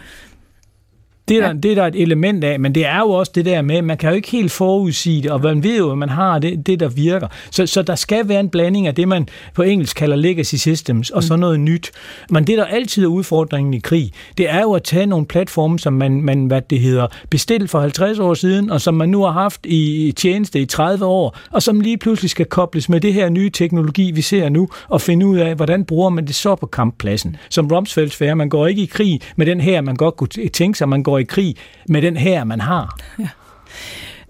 [1.32, 1.54] Det er, ja.
[1.54, 3.82] der, det er der et element af, men det er jo også det der med,
[3.82, 6.68] man kan jo ikke helt forudsige det, og man ved jo, at man har det,
[6.68, 7.28] det der virker.
[7.52, 11.10] Så, så der skal være en blanding af det, man på engelsk kalder legacy systems,
[11.10, 11.40] og så mm.
[11.40, 11.92] noget nyt.
[12.30, 15.80] Men det, der altid er udfordringen i krig, det er jo at tage nogle platforme,
[15.80, 19.24] som man, man hvad det hedder, bestilt for 50 år siden, og som man nu
[19.24, 23.14] har haft i tjeneste i 30 år, og som lige pludselig skal kobles med det
[23.14, 26.56] her nye teknologi, vi ser nu, og finde ud af, hvordan bruger man det så
[26.56, 27.36] på kamppladsen.
[27.50, 30.90] Som Rumsfelds man går ikke i krig med den her, man godt kunne tænke sig,
[30.90, 31.56] man går i krig
[31.90, 33.00] med den her, man har.
[33.20, 33.28] Ja.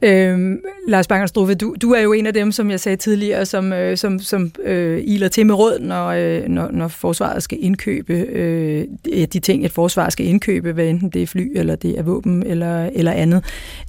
[0.04, 3.74] Øhm, Lars Bangerstruve, du, du er jo en af dem, som jeg sagde tidligere, som,
[3.74, 8.14] øh, som, som øh, iler til med råd, når, øh, når, når forsvaret skal indkøbe
[8.14, 8.86] øh,
[9.34, 12.44] de ting, et forsvar skal indkøbe, hvad enten det er fly, eller det er våben,
[12.46, 13.44] eller, eller andet.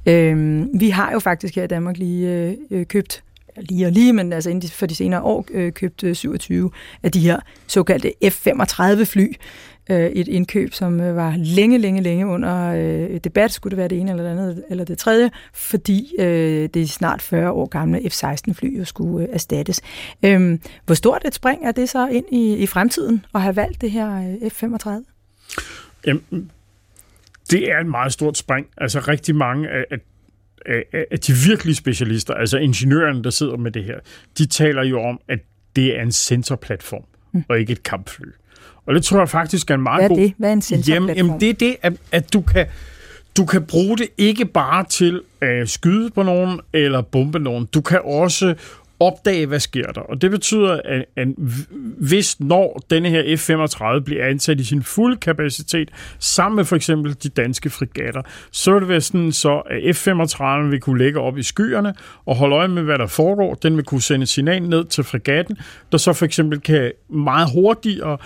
[0.06, 3.22] Øhm, vi har jo faktisk her i Danmark lige øh, øh købt
[3.56, 6.70] lige og lige, men altså inden for de senere år øh, købt øh, 27
[7.02, 9.32] af de her såkaldte F-35 fly,
[9.90, 13.88] øh, et indkøb, som øh, var længe, længe, længe under øh, debat, skulle det være
[13.88, 18.00] det ene eller det andet, eller det tredje, fordi øh, det snart 40 år gamle
[18.10, 19.80] F-16-fly jo skulle øh, erstattes.
[20.24, 23.80] Øh, hvor stort et spring er det så ind i, i fremtiden at have valgt
[23.80, 24.90] det her øh, F-35?
[26.06, 26.50] Jamen,
[27.50, 28.66] det er et meget stort spring.
[28.76, 29.84] Altså rigtig mange af,
[30.66, 33.98] af, af de virkelige specialister, altså ingeniørerne, der sidder med det her,
[34.38, 35.38] de taler jo om, at
[35.76, 37.44] det er en sensorplatform, mm.
[37.48, 38.26] og ikke et kampfly.
[38.86, 40.22] Og det tror jeg faktisk er en meget Hvad er god...
[40.22, 40.32] det?
[40.38, 41.16] Hvad er en sensorplatform?
[41.16, 42.66] Jamen, jamen det er det, at, at du kan
[43.36, 47.68] du kan bruge det ikke bare til at skyde på nogen eller bombe nogen.
[47.74, 48.54] Du kan også
[49.00, 50.00] opdage, hvad sker der.
[50.00, 51.28] Og det betyder, at, at
[51.98, 57.16] hvis når denne her F-35 bliver ansat i sin fulde kapacitet, sammen med for eksempel
[57.22, 61.38] de danske frigatter, så vil det være sådan så, at F-35 vil kunne lægge op
[61.38, 61.94] i skyerne
[62.26, 63.54] og holde øje med, hvad der foregår.
[63.54, 65.56] Den vil kunne sende signal ned til frigatten,
[65.92, 68.18] der så for eksempel kan meget hurtigere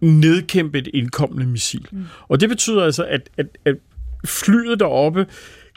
[0.00, 1.86] nedkæmpe et indkommende missil.
[1.92, 2.04] Mm.
[2.28, 3.76] Og det betyder altså, at, at, at
[4.24, 5.26] flyet deroppe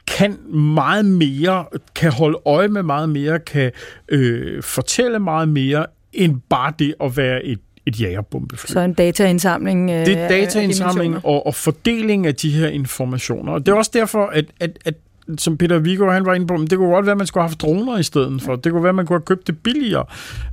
[0.08, 3.72] kan meget mere, kan holde øje med meget mere, kan
[4.10, 8.72] øh, fortælle meget mere, end bare det at være et et jagerbombefly.
[8.72, 13.52] Så en dataindsamling øh, Det er dataindsamling og, og fordeling af de her informationer.
[13.52, 14.94] Og det er også derfor, at, at, at
[15.38, 17.42] som Peter Vigo han var inde på, men det kunne godt være, at man skulle
[17.42, 18.56] have haft droner i stedet for.
[18.56, 20.06] Det kunne være, at man kunne have købt det billigere.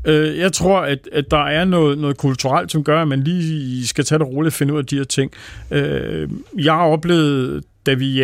[0.04, 3.86] Øh, jeg tror, at, at der er noget, noget kulturelt, som gør, at man lige
[3.86, 5.32] skal tage det roligt og finde ud af de her ting.
[5.70, 6.28] Øh,
[6.58, 8.22] jeg har oplevet da vi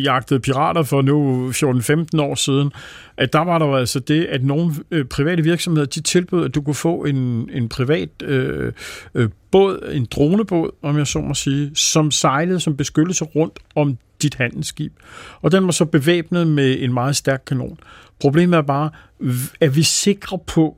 [0.00, 2.72] jagtede pirater for nu 14-15 år siden,
[3.16, 6.62] at der var der altså det, at nogle øh, private virksomheder, de tilbød, at du
[6.62, 8.72] kunne få en, en privat øh,
[9.14, 13.98] øh, båd, en dronebåd, om jeg så må sige, som sejlede som beskyttelse rundt om
[14.22, 14.92] dit handelsskib.
[15.42, 17.78] Og den var så bevæbnet med en meget stærk kanon.
[18.20, 18.90] Problemet er bare,
[19.60, 20.76] at vi sikre på,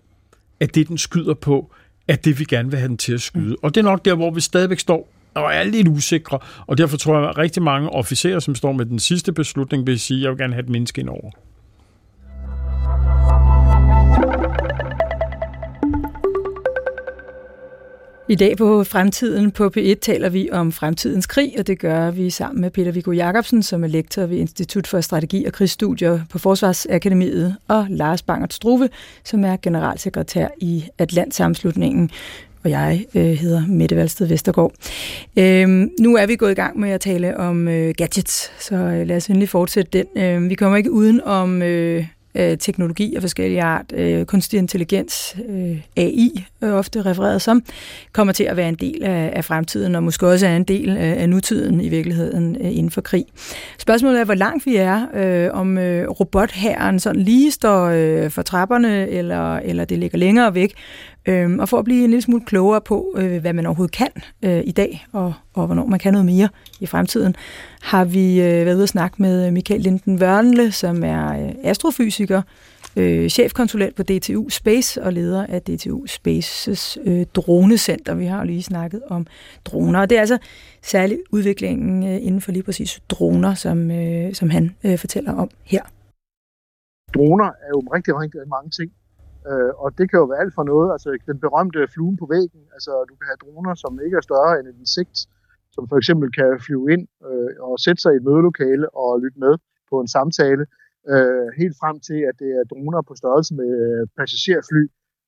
[0.60, 1.72] at det, den skyder på,
[2.08, 3.56] er det, vi gerne vil have den til at skyde.
[3.62, 6.96] Og det er nok der, hvor vi stadigvæk står og er lidt usikre, og derfor
[6.96, 10.22] tror jeg, at rigtig mange officerer, som står med den sidste beslutning, vil sige, at
[10.22, 11.30] jeg vil gerne have et menneske ind over.
[18.30, 22.30] I dag på Fremtiden på P1 taler vi om fremtidens krig, og det gør vi
[22.30, 26.38] sammen med Peter Viggo Jacobsen, som er lektor ved Institut for Strategi og Krigsstudier på
[26.38, 28.88] Forsvarsakademiet, og Lars Bangert Struve,
[29.24, 32.10] som er generalsekretær i Atlantsamslutningen
[32.64, 34.72] og jeg øh, hedder Mette Valsted Vestergaard.
[35.36, 39.06] Øhm, nu er vi gået i gang med at tale om øh, gadgets, så øh,
[39.06, 40.22] lad os endelig fortsætte den.
[40.22, 45.36] Øh, vi kommer ikke uden om øh, øh, teknologi af forskellige art, øh, kunstig intelligens,
[45.48, 47.62] øh, AI, øh, ofte refereret som,
[48.12, 50.96] kommer til at være en del af, af fremtiden, og måske også er en del
[50.96, 53.24] af, af nutiden i virkeligheden øh, inden for krig.
[53.78, 58.42] Spørgsmålet er, hvor langt vi er, øh, om øh, robotherren sådan lige står øh, for
[58.42, 60.74] trapperne, eller, eller det ligger længere væk,
[61.26, 64.10] øh, og for at blive en lille smule klogere på, øh, hvad man overhovedet kan
[64.42, 66.48] øh, i dag, og, og hvornår man kan noget mere
[66.80, 67.34] i fremtiden,
[67.80, 71.54] har vi øh, været ude og snakke med øh, Michael Linden Wørnle, som er øh,
[71.64, 72.42] astrofysiker,
[72.96, 78.14] øh, chefkonsulent på DTU Space og leder af DTU Spaces øh, dronecenter.
[78.14, 79.26] Vi har jo lige snakket om
[79.64, 80.38] droner, og det er altså
[80.82, 85.50] særligt udviklingen øh, inden for lige præcis droner, som, øh, som han øh, fortæller om
[85.64, 85.82] her.
[87.14, 88.92] Droner er jo rigtig, rigtig mange ting.
[89.50, 90.88] Øh, og det kan jo være alt for noget.
[90.94, 92.62] Altså den berømte fluen på væggen.
[92.76, 95.18] Altså du kan have droner, som ikke er større end et insekt,
[95.74, 99.38] som for eksempel kan flyve ind øh, og sætte sig i et mødelokale og lytte
[99.44, 99.54] med
[99.90, 100.64] på en samtale.
[101.12, 104.82] Øh, helt frem til, at det er droner på størrelse med øh, passagerfly,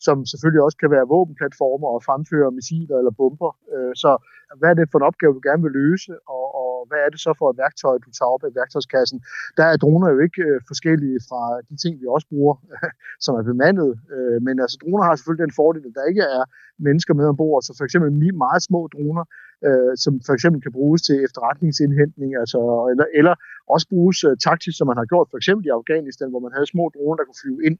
[0.07, 3.53] som selvfølgelig også kan være våbenplatformer og fremføre missiler eller bomber.
[3.75, 4.11] Øh, så
[4.59, 6.60] hvad er det for en opgave, du gerne vil løse, og, og
[6.91, 9.19] hvad er det så for et værktøj, du tager op af værktøjskassen?
[9.59, 12.55] Der er droner jo ikke øh, forskellige fra de ting, vi også bruger,
[13.25, 13.91] som er bemandet.
[14.15, 16.43] Øh, men altså, droner har selvfølgelig den fordel, at der ikke er
[16.87, 17.63] mennesker med ombord.
[17.63, 18.11] Så for eksempel
[18.45, 19.25] meget små droner,
[19.67, 22.61] øh, som for eksempel kan bruges til efterretningsindhentning, altså,
[22.93, 23.35] eller, eller
[23.75, 26.73] også bruges øh, taktisk, som man har gjort for eksempel i Afghanistan, hvor man havde
[26.75, 27.77] små droner, der kunne flyve ind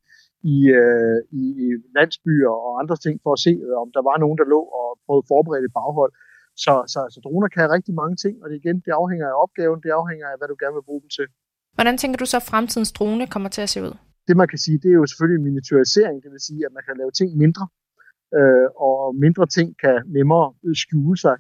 [0.55, 1.45] i, øh, i,
[1.97, 4.87] landsbyer og andre ting for at se, øh, om der var nogen, der lå og
[5.05, 6.13] prøvede at forberede et baghold.
[6.65, 9.79] Så, så, så droner kan rigtig mange ting, og det igen, det afhænger af opgaven,
[9.85, 11.27] det afhænger af, hvad du gerne vil bruge dem til.
[11.77, 13.95] Hvordan tænker du så, at fremtidens drone kommer til at se ud?
[14.29, 16.83] Det man kan sige, det er jo selvfølgelig en miniaturisering, det vil sige, at man
[16.87, 17.65] kan lave ting mindre,
[18.39, 20.47] øh, og mindre ting kan nemmere
[20.83, 21.37] skjule sig.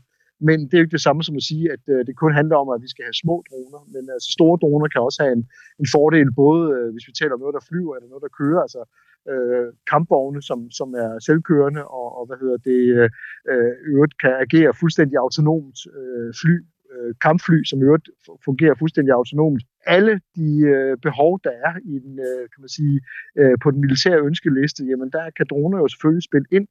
[0.48, 2.56] Men det er jo ikke det samme som at sige, at øh, det kun handler
[2.62, 3.80] om, at vi skal have små droner.
[3.94, 5.44] Men altså, store droner kan også have en,
[5.83, 8.61] en fordel, både øh, hvis vi taler om noget, der flyver, eller noget, der kører.
[8.66, 8.80] Altså
[9.28, 13.09] øh, kampvogne, som, som er selvkørende, og, og hvad hedder det, øh,
[13.50, 16.54] øh øvrigt kan agere fuldstændig autonomt øh, fly,
[16.92, 18.09] øh, kampfly, som øvrigt
[18.44, 19.62] fungerer fuldstændig autonomt.
[19.87, 22.96] Alle de øh, behov, der er i den, øh, kan man sige,
[23.38, 26.66] øh, på den militære ønskeliste, jamen der kan droner jo selvfølgelig spille ind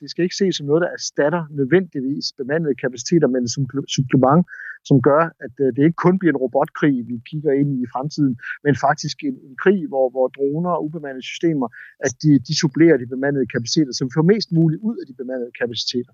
[0.00, 3.62] det skal ikke ses som noget, der erstatter nødvendigvis bemandede kapaciteter, men som
[3.96, 4.42] supplement,
[4.88, 7.88] som gør, at øh, det ikke kun bliver en robotkrig, vi kigger ind i i
[7.94, 8.34] fremtiden,
[8.64, 11.68] men faktisk en, en krig, hvor, hvor droner og ubemandede systemer,
[12.06, 15.14] at de, de supplerer de bemandede kapaciteter, så vi får mest muligt ud af de
[15.20, 16.12] bemandede kapaciteter.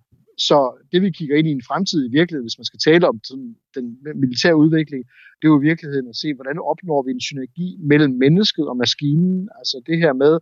[0.48, 0.58] så
[0.92, 3.50] det vi kigger ind i en fremtid i virkeligheden, hvis man skal tale om sådan,
[3.76, 3.86] den
[4.24, 5.02] militære udvikling,
[5.38, 8.76] det er jo i virkeligheden at se, hvordan opnår vi en synergi mellem mennesket og
[8.76, 9.48] maskinen.
[9.58, 10.34] Altså det her med,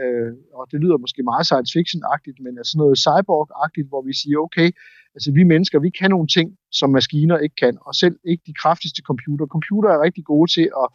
[0.00, 4.38] øh, og det lyder måske meget science fiction-agtigt, men sådan noget cyborg-agtigt, hvor vi siger,
[4.46, 4.68] okay,
[5.14, 8.54] altså vi mennesker, vi kan nogle ting, som maskiner ikke kan, og selv ikke de
[8.62, 9.46] kraftigste computer.
[9.46, 10.86] Computer er rigtig gode til at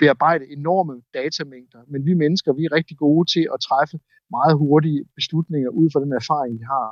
[0.00, 3.96] bearbejde enorme datamængder, men vi mennesker, vi er rigtig gode til at træffe
[4.36, 6.88] meget hurtige beslutninger ud fra den erfaring, vi har.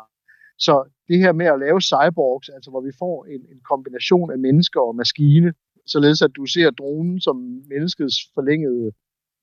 [0.58, 0.74] Så
[1.08, 4.80] det her med at lave cyborgs, altså hvor vi får en, en kombination af mennesker
[4.88, 5.52] og maskine,
[5.86, 7.36] således at du ser dronen som
[7.72, 8.92] menneskets forlængede,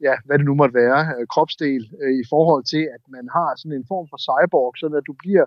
[0.07, 3.49] ja, hvad det nu måtte være, øh, kropsdel, øh, i forhold til, at man har
[3.55, 5.45] sådan en form for cyborg, så at du bliver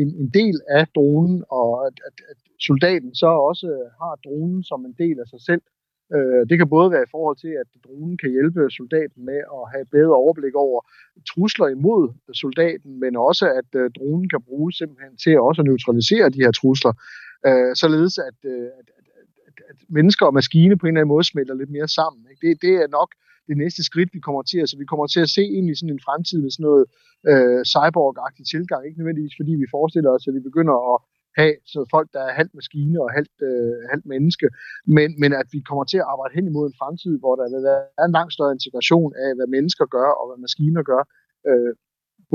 [0.00, 4.62] en, en del af dronen, og at, at, at soldaten så også øh, har dronen
[4.70, 5.62] som en del af sig selv.
[6.14, 9.64] Øh, det kan både være i forhold til, at dronen kan hjælpe soldaten med at
[9.72, 10.80] have bedre overblik over
[11.30, 12.02] trusler imod
[12.42, 16.52] soldaten, men også at øh, dronen kan bruges simpelthen til også at neutralisere de her
[16.60, 16.92] trusler,
[17.48, 19.06] øh, således at, øh, at, at,
[19.70, 22.22] at mennesker og maskine på en eller anden måde smelter lidt mere sammen.
[22.30, 22.42] Ikke?
[22.46, 23.10] Det, det er nok
[23.50, 24.58] det næste skridt, vi kommer til.
[24.64, 26.84] Altså, vi kommer til at se egentlig i sådan en fremtid med sådan noget
[27.30, 28.80] øh, cyborg-agtig tilgang.
[28.82, 30.96] Ikke nødvendigvis, fordi vi forestiller os, at vi begynder at
[31.40, 34.46] have så folk, der er halvt maskine og halvt, øh, halvt menneske,
[34.96, 37.44] men, men at vi kommer til at arbejde hen imod en fremtid, hvor der
[38.00, 41.02] er en langt større integration af, hvad mennesker gør og hvad maskiner gør,
[41.48, 41.72] øh,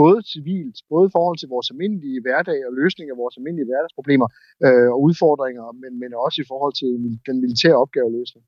[0.01, 4.27] både civilt, både i forhold til vores almindelige hverdag og løsning af vores almindelige hverdagsproblemer
[4.65, 6.91] øh, og udfordringer, men, men også i forhold til
[7.27, 8.43] den militære opgaveløsning.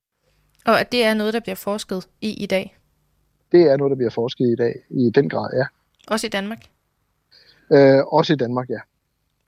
[0.67, 2.77] Og at det er noget, der bliver forsket i i dag?
[3.51, 5.65] Det er noget, der bliver forsket i i dag, i den grad, ja.
[6.07, 6.59] Også i Danmark?
[7.73, 8.79] Øh, også i Danmark, ja.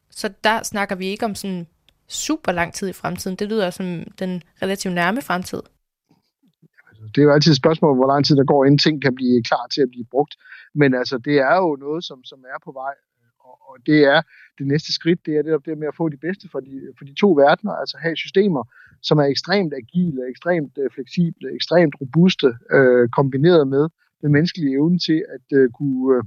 [0.09, 1.67] Så der snakker vi ikke om sådan
[2.07, 3.35] super lang tid i fremtiden.
[3.35, 5.61] Det lyder som den relativt nærme fremtid.
[7.15, 9.43] Det er jo altid et spørgsmål, hvor lang tid der går, inden ting kan blive
[9.43, 10.35] klar til at blive brugt.
[10.73, 12.93] Men altså, det er jo noget, som, som er på vej.
[13.49, 14.21] Og, og det er
[14.57, 17.05] det næste skridt, det er det, der med at få de bedste for de, for
[17.05, 18.63] de to verdener, altså have systemer,
[19.01, 23.89] som er ekstremt agile, ekstremt øh, fleksible, ekstremt robuste, øh, kombineret med
[24.21, 26.23] den menneskelige evne til at øh, kunne øh,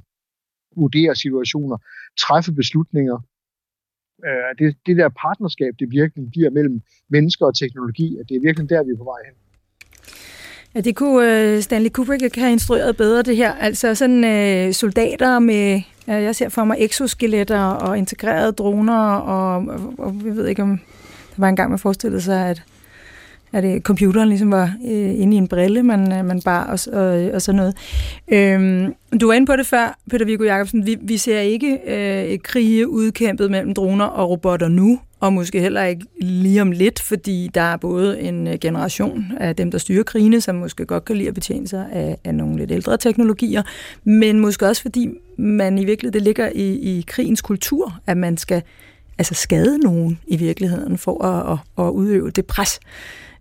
[0.77, 1.77] vurdere situationer,
[2.19, 3.19] træffe beslutninger,
[4.27, 8.41] øh, det, det der partnerskab, det virkelig giver mellem mennesker og teknologi, at det er
[8.41, 9.37] virkelig der, vi er på vej hen.
[10.75, 13.53] Ja, det kunne uh, Stanley Kubrick have instrueret bedre, det her.
[13.53, 19.55] Altså sådan uh, soldater med, uh, jeg ser for mig exoskeletter og integrerede droner, og,
[19.55, 20.79] og, og vi ved ikke om,
[21.31, 22.63] der var engang, man forestillede sig, at
[23.53, 26.79] at det, computeren ligesom var øh, inde i en brille, man, øh, man bar og,
[27.01, 27.75] og, øh, og sådan noget.
[28.29, 30.87] Øhm, du var inde på det før, Peter Viggo Jacobsen.
[30.87, 35.85] Vi, vi ser ikke øh, krige udkæmpet mellem droner og robotter nu, og måske heller
[35.85, 40.03] ikke lige om lidt, fordi der er både en øh, generation af dem, der styrer
[40.03, 43.63] krigene, som måske godt kan lide at betjene sig af, af nogle lidt ældre teknologier,
[44.05, 48.37] men måske også fordi man i virkeligheden, det ligger i, i krigens kultur, at man
[48.37, 48.63] skal
[49.19, 52.81] altså skade nogen i virkeligheden for at, at, at udøve det pres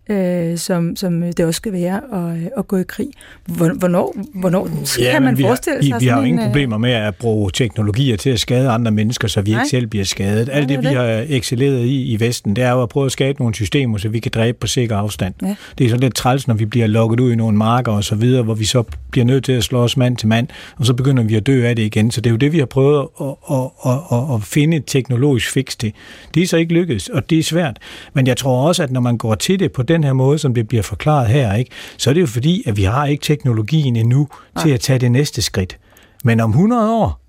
[0.08, 3.08] øh, som, som det også skal være at, at gå i krig.
[3.46, 6.90] Hvornår, hvornår ja, kan man forestille sig Vi, har jo ingen en, øh, problemer med
[6.92, 9.60] at bruge teknologier til at skade andre mennesker, så vi nej.
[9.60, 10.48] ikke selv bliver skadet.
[10.52, 13.12] Alt det, det, vi har excelleret i i Vesten, det er jo at prøve at
[13.12, 15.34] skabe nogle systemer, så vi kan dræbe på sikker afstand.
[15.42, 15.54] Ja.
[15.78, 18.14] Det er så lidt træls, når vi bliver lukket ud i nogle marker og så
[18.14, 20.94] videre, hvor vi så bliver nødt til at slå os mand til mand, og så
[20.94, 22.10] begynder vi at dø af det igen.
[22.10, 24.84] Så det er jo det, vi har prøvet at, at, at, at, at finde et
[24.86, 25.92] teknologisk fix til.
[26.34, 27.76] Det er så ikke lykkedes, og det er svært.
[28.14, 30.54] Men jeg tror også, at når man går til det på den her måde, som
[30.54, 33.96] det bliver forklaret her, ikke, så er det jo fordi, at vi har ikke teknologien
[33.96, 34.62] endnu ja.
[34.62, 35.78] til at tage det næste skridt.
[36.24, 37.20] Men om 100 år,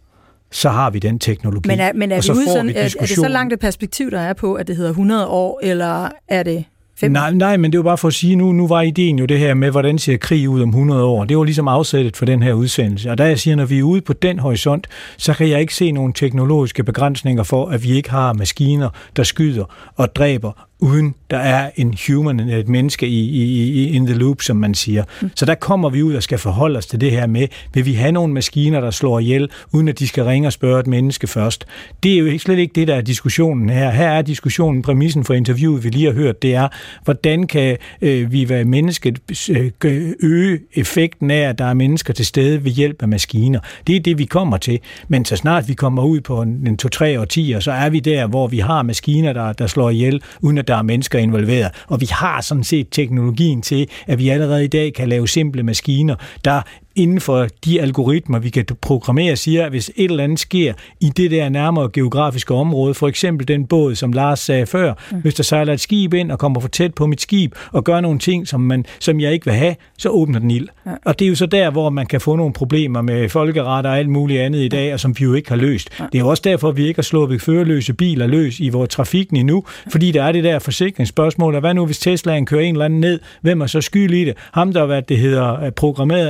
[0.52, 1.68] så har vi den teknologi.
[1.68, 4.12] Men er, men er, vi ude sådan, vi er, er det så langt et perspektiv,
[4.12, 6.66] der er på, at det hedder 100 år, eller er det.
[7.02, 9.40] Nej, nej, men det var bare for at sige, nu, nu var ideen jo det
[9.40, 11.26] her med, hvordan ser krig ud om 100 år.
[11.26, 13.12] Det var ligesom afsættet for den her udsendelse.
[13.12, 15.76] Og der jeg siger, når vi er ude på den horisont, så kan jeg ikke
[15.76, 21.16] se nogle teknologiske begrænsninger for, at vi ikke har maskiner, der skyder og dræber uden
[21.32, 25.04] der er en human, et menneske i, i, in the loop, som man siger.
[25.22, 25.30] Mm.
[25.36, 27.94] Så der kommer vi ud og skal forholde os til det her med, vil vi
[27.94, 31.28] have nogle maskiner, der slår ihjel, uden at de skal ringe og spørge et menneske
[31.28, 31.66] først.
[32.04, 33.92] Det er jo slet ikke det, der er diskussionen her.
[33.92, 36.68] Her er diskussionen, præmissen for interviewet, vi lige har hørt, det er,
[37.04, 39.20] hvordan kan øh, vi være mennesket
[39.50, 43.60] øh, øge effekten af, at der er mennesker til stede ved hjælp af maskiner.
[43.88, 44.80] Det er det, vi kommer til.
[45.08, 48.28] Men så snart vi kommer ud på en, en to-tre årtier, så er vi der,
[48.28, 51.72] hvor vi har maskiner, der, der slår ihjel, uden at der er mennesker involveret.
[51.88, 55.64] Og vi har sådan set teknologien til, at vi allerede i dag kan lave simple
[55.64, 56.16] maskiner,
[56.46, 56.62] der
[56.96, 61.10] inden for de algoritmer, vi kan programmere, siger, at hvis et eller andet sker i
[61.10, 65.22] det der nærmere geografiske område, for eksempel den båd, som Lars sagde før, mm.
[65.22, 68.02] hvis der sejler et skib ind og kommer for tæt på mit skib og gør
[68.02, 70.68] nogle ting, som, man, som jeg ikke vil have, så åbner den ild.
[70.86, 70.92] Ja.
[71.06, 73.98] Og det er jo så der, hvor man kan få nogle problemer med folkeret og
[73.98, 75.90] alt muligt andet i dag, og som vi jo ikke har løst.
[76.00, 76.06] Ja.
[76.06, 79.38] Det er jo også derfor, vi ikke har sluppet førerløse biler løs i vores trafikken
[79.38, 82.86] endnu, fordi der er det der forsikringsspørgsmål, og hvad nu hvis Teslaen kører en eller
[82.86, 84.34] anden ned, hvem er så skyld i det?
[84.52, 86.30] Ham, der hvad det hedder, programmeret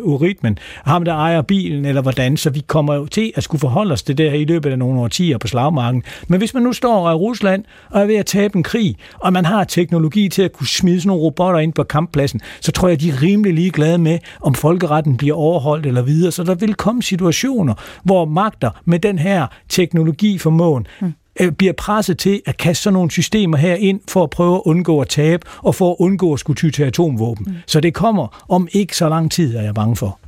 [0.00, 3.92] algoritmen, ham, der ejer bilen, eller hvordan, så vi kommer jo til at skulle forholde
[3.92, 6.02] os til det her i løbet af nogle årtier på slagmarken.
[6.28, 9.32] Men hvis man nu står i Rusland og er ved at tabe en krig, og
[9.32, 12.88] man har teknologi til at kunne smide sådan nogle robotter ind på kamppladsen, så tror
[12.88, 16.32] jeg, de er rimelig ligeglade med, om folkeretten bliver overholdt eller videre.
[16.32, 17.74] Så der vil komme situationer,
[18.04, 21.12] hvor magter med den her teknologi formåen mm
[21.58, 25.00] bliver presset til at kaste sådan nogle systemer her ind for at prøve at undgå
[25.00, 27.46] at tabe og for at undgå at skulle ty til atomvåben.
[27.48, 27.54] Mm.
[27.66, 30.20] Så det kommer om ikke så lang tid, er jeg bange for.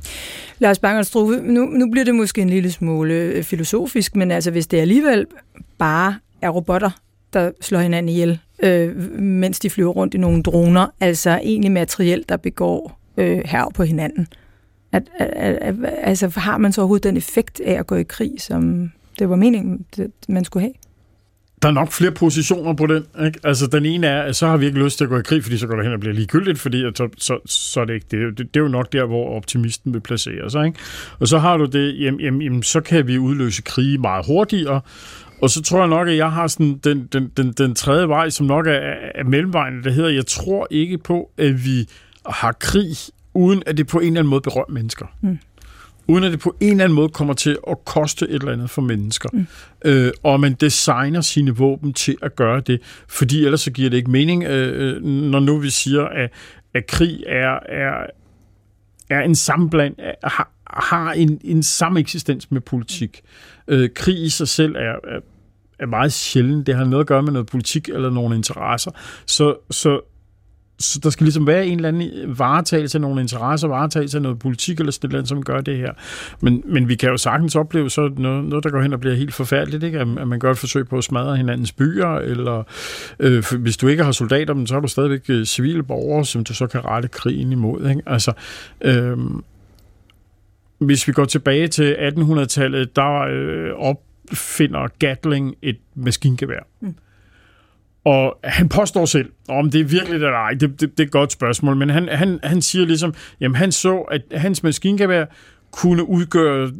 [0.59, 4.67] Lars Bangerstrup, nu, nu bliver det måske en lille smule øh, filosofisk, men altså hvis
[4.67, 5.25] det alligevel
[5.77, 6.89] bare er robotter,
[7.33, 12.25] der slår hinanden ihjel, øh, mens de flyver rundt i nogle droner, altså egentlig materiel,
[12.29, 14.27] der begår øh, her på hinanden.
[14.91, 18.31] At, at, at, altså har man så overhovedet den effekt af at gå i krig,
[18.37, 19.85] som det var meningen,
[20.29, 20.73] man skulle have?
[21.63, 23.05] Der er nok flere positioner på den.
[23.25, 23.39] Ikke?
[23.43, 25.43] Altså, den ene er, at så har vi ikke lyst til at gå i krig,
[25.43, 27.93] fordi så går der hen og bliver ligegyldigt, fordi at så, så, så er det
[27.93, 28.37] ikke det.
[28.37, 28.53] det.
[28.53, 30.65] Det er jo nok der, hvor optimisten vil placere sig.
[30.65, 30.79] Ikke?
[31.19, 34.81] Og så har du det, jamen, jamen, jamen, så kan vi udløse krige meget hurtigere,
[35.41, 38.29] og så tror jeg nok, at jeg har sådan den, den, den, den tredje vej,
[38.29, 38.79] som nok er,
[39.15, 41.89] er mellemvejen, der hedder, jeg tror ikke på, at vi
[42.25, 42.95] har krig,
[43.33, 45.05] uden at det på en eller anden måde berører mennesker.
[45.21, 45.37] Mm
[46.07, 48.69] uden at det på en eller anden måde kommer til at koste et eller andet
[48.69, 49.29] for mennesker.
[49.33, 49.47] Mm.
[49.85, 53.97] Øh, og man designer sine våben til at gøre det, fordi ellers så giver det
[53.97, 56.31] ikke mening, øh, øh når nu vi siger, at,
[56.73, 58.05] at krig er, er,
[59.09, 63.21] er en sammenbland, har, har en, en samme eksistens med politik.
[63.67, 65.19] Øh, krig i sig selv er, er,
[65.79, 66.67] er meget sjældent.
[66.67, 68.91] Det har noget at gøre med noget politik eller nogle interesser.
[69.25, 70.01] Så, så
[70.83, 74.39] så der skal ligesom være en eller anden varetagelse af nogle interesser, varetagelse af noget
[74.39, 75.93] politik eller sådan noget, som gør det her.
[76.41, 79.15] Men, men vi kan jo sagtens opleve så noget, noget, der går hen og bliver
[79.15, 79.99] helt forfærdeligt, ikke?
[79.99, 82.63] at man gør et forsøg på at smadre hinandens byer, eller
[83.19, 86.43] øh, hvis du ikke har soldater, men så har du stadigvæk øh, civile borgere, som
[86.43, 87.89] du så kan rette krigen imod.
[87.89, 88.01] Ikke?
[88.05, 88.33] Altså,
[88.81, 89.17] øh,
[90.77, 96.67] hvis vi går tilbage til 1800-tallet, der øh, opfinder Gatling et maskingevær.
[96.81, 96.95] Mm.
[98.05, 101.11] Og han påstår selv, om det er virkelig eller ej, det, det, det er et
[101.11, 105.25] godt spørgsmål, men han, han, han siger ligesom, jamen han så, at hans maskingevær
[105.71, 106.71] kunne udgøre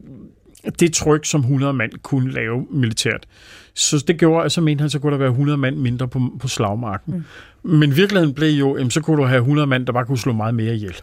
[0.79, 3.25] det tryk, som 100 mand kunne lave militært.
[3.73, 6.21] Så det gjorde, at så mente han, så kunne der være 100 mand mindre på,
[6.39, 7.25] på slagmarken.
[7.63, 7.69] Mm.
[7.71, 10.33] Men virkeligheden blev jo, jamen, så kunne du have 100 mand, der bare kunne slå
[10.33, 10.95] meget mere ihjel.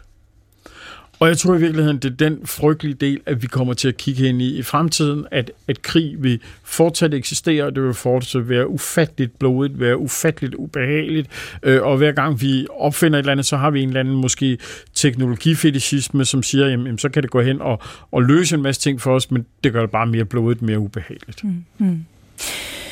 [1.21, 3.97] Og jeg tror i virkeligheden, det er den frygtelige del, at vi kommer til at
[3.97, 8.49] kigge ind i i fremtiden, at, at krig vil fortsat eksistere, og det vil fortsat
[8.49, 11.29] være ufatteligt blodigt, være ufatteligt ubehageligt,
[11.63, 14.15] øh, og hver gang vi opfinder et eller andet, så har vi en eller anden
[14.15, 14.57] måske
[14.93, 18.81] teknologifetishisme, som siger, jamen, jamen så kan det gå hen og, og løse en masse
[18.81, 21.43] ting for os, men det gør det bare mere blodigt, mere ubehageligt.
[21.43, 21.63] Mm.
[21.77, 22.05] Mm.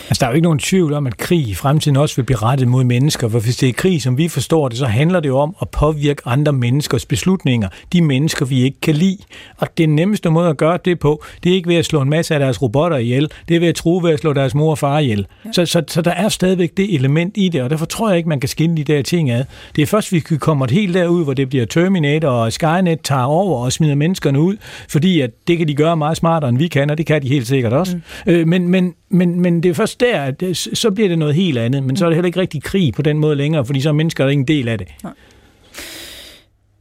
[0.09, 2.37] Altså, der er jo ikke nogen tvivl om, at krig i fremtiden også vil blive
[2.37, 5.29] rettet mod mennesker, for hvis det er krig, som vi forstår det, så handler det
[5.29, 9.17] jo om at påvirke andre menneskers beslutninger, de mennesker, vi ikke kan lide.
[9.57, 12.09] Og det nemmeste måde at gøre det på, det er ikke ved at slå en
[12.09, 14.71] masse af deres robotter ihjel, det er ved at tro ved at slå deres mor
[14.71, 15.27] og far ihjel.
[15.45, 15.51] Ja.
[15.51, 18.29] Så, så, så der er stadigvæk det element i det, og derfor tror jeg ikke,
[18.29, 19.43] man kan skille de der ting ad.
[19.75, 23.65] Det er først, vi kommer helt derud, hvor det bliver Terminator og Skynet tager over
[23.65, 24.57] og smider menneskerne ud,
[24.89, 27.27] fordi at det kan de gøre meget smartere, end vi kan, og det kan de
[27.27, 27.95] helt sikkert også.
[28.25, 28.31] Mm.
[28.31, 31.35] Øh, men, men, men, men det er først der, at det, så bliver det noget
[31.35, 33.81] helt andet, men så er det heller ikke rigtig krig på den måde længere, fordi
[33.81, 34.87] så er mennesker der ikke en del af det.
[35.03, 35.13] Nej.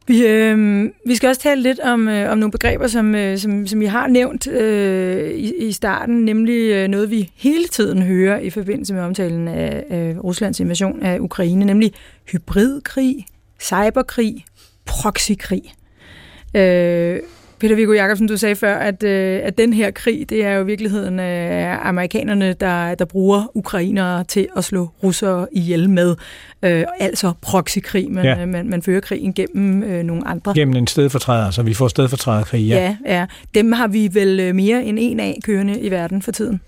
[0.09, 3.67] Vi, øh, vi skal også tale lidt om, øh, om nogle begreber, som, øh, som,
[3.67, 8.39] som vi har nævnt øh, i, i starten, nemlig øh, noget, vi hele tiden hører
[8.39, 11.93] i forbindelse med omtalen af øh, Ruslands invasion af Ukraine, nemlig
[12.33, 13.27] hybridkrig,
[13.61, 14.45] cyberkrig,
[14.85, 15.63] proxykrig.
[16.55, 17.19] Øh,
[17.61, 20.63] Peter Viggo Jacobsen, du sagde før, at, øh, at den her krig, det er jo
[20.63, 26.17] i virkeligheden øh, amerikanerne, der, der bruger ukrainere til at slå russere ihjel med.
[26.63, 28.47] Øh, altså proxykrig, man, ja.
[28.47, 30.55] man, man fører krigen gennem øh, nogle andre.
[30.55, 32.97] Gennem en stedfortræder, så vi får stedfortræderkrig, ja.
[33.07, 33.27] Ja, ja.
[33.55, 36.61] Dem har vi vel øh, mere end en af kørende i verden for tiden.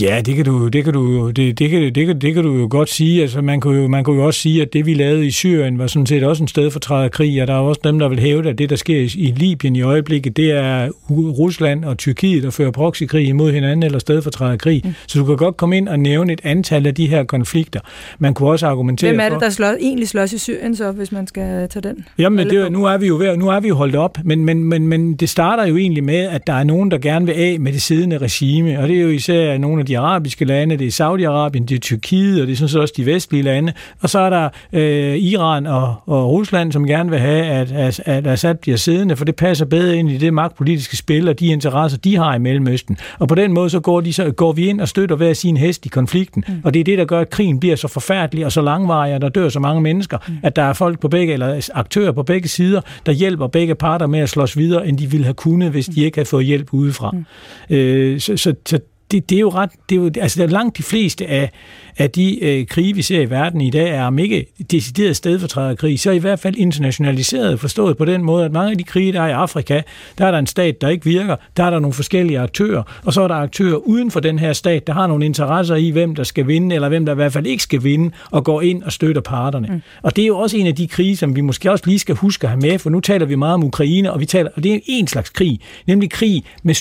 [0.00, 2.52] Ja, det kan du, det kan du, det, det, kan, det, kan, det kan du
[2.58, 3.22] jo godt sige.
[3.22, 5.78] Altså, man, kunne jo, man kunne jo også sige, at det, vi lavede i Syrien,
[5.78, 8.18] var sådan set også en sted for krig, og der er også dem, der vil
[8.18, 12.50] hæve, at det, der sker i Libyen i øjeblikket, det er Rusland og Tyrkiet, der
[12.50, 14.82] fører proxykrig imod hinanden, eller sted for krig.
[14.84, 14.94] Mm.
[15.06, 17.80] Så du kan godt komme ind og nævne et antal af de her konflikter.
[18.18, 21.12] Man kunne også argumentere Hvem er det, der slår, egentlig slås i Syrien så, hvis
[21.12, 22.04] man skal tage den?
[22.18, 24.64] Jamen, det, nu er vi jo ved, nu er vi jo holdt op, men, men,
[24.64, 27.60] men, men det starter jo egentlig med, at der er nogen, der gerne vil af
[27.60, 30.86] med det siddende regime, og det er jo især nogle af de arabiske lande, det
[30.86, 33.72] er Saudi-Arabien, det er Tyrkiet, og det er sådan set også de vestlige lande.
[34.00, 38.00] Og så er der øh, Iran og, og Rusland, som gerne vil have, at, at,
[38.04, 41.46] at Assad bliver siddende, for det passer bedre ind i det magtpolitiske spil og de
[41.46, 42.96] interesser, de har i Mellemøsten.
[43.18, 45.56] Og på den måde så går, de, så går vi ind og støtter hver sin
[45.56, 46.44] hest i konflikten.
[46.48, 46.54] Mm.
[46.64, 49.20] Og det er det, der gør, at krigen bliver så forfærdelig og så langvarig, og
[49.20, 50.34] der dør så mange mennesker, mm.
[50.42, 54.06] at der er folk på begge, eller aktører på begge sider, der hjælper begge parter
[54.06, 56.68] med at slås videre, end de ville have kunnet, hvis de ikke havde fået hjælp
[56.72, 57.10] udefra.
[57.10, 57.76] Mm.
[57.76, 58.78] Øh, så, så, så
[59.10, 61.50] det, det er jo ret, det er jo, altså der er langt de fleste af,
[61.98, 66.00] af de øh, krige, vi ser i verden i dag, er om ikke decideret stedfortræderkrig,
[66.00, 69.20] så i hvert fald internationaliseret, forstået på den måde, at mange af de krige, der
[69.22, 69.82] er i Afrika,
[70.18, 73.12] der er der en stat, der ikke virker, der er der nogle forskellige aktører, og
[73.12, 76.14] så er der aktører uden for den her stat, der har nogle interesser i, hvem
[76.14, 78.82] der skal vinde, eller hvem der i hvert fald ikke skal vinde, og går ind
[78.82, 79.68] og støtter parterne.
[79.70, 79.82] Mm.
[80.02, 82.14] Og det er jo også en af de krige, som vi måske også lige skal
[82.14, 84.62] huske at have med, for nu taler vi meget om Ukraine, og vi taler, og
[84.62, 86.74] det er en slags krig, nemlig krig med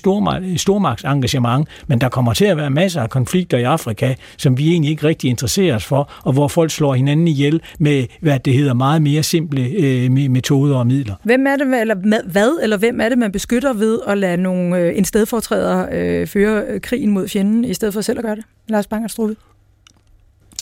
[0.58, 4.92] stormagtsengagement, men der kommer til at være masser af konflikter i Afrika, som vi egentlig
[4.92, 8.74] ikke rigtig interesserer os for, og hvor folk slår hinanden ihjel med, hvad det hedder,
[8.74, 11.16] meget mere simple øh, metoder og midler.
[11.24, 11.96] Hvem er det, eller
[12.32, 16.28] hvad, eller hvem er det, man beskytter ved at lade nogle, øh, en stedfortræder øh,
[16.28, 18.44] føre øh, krigen mod fjenden, i stedet for selv at gøre det?
[18.70, 19.36] Lars Bangerstrude?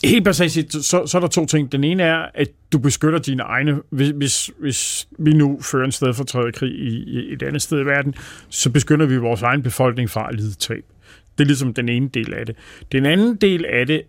[0.04, 1.72] Helt basalt så, så er der to ting.
[1.72, 3.80] Den ene er, at du beskytter dine egne.
[3.90, 8.16] Hvis, hvis, hvis vi nu fører en stedfortræderkrig i, i et andet sted i verden,
[8.50, 10.84] så beskytter vi vores egen befolkning fra at lide tab.
[11.38, 12.56] Det er ligesom den ene del af det.
[12.92, 14.02] Den anden del af det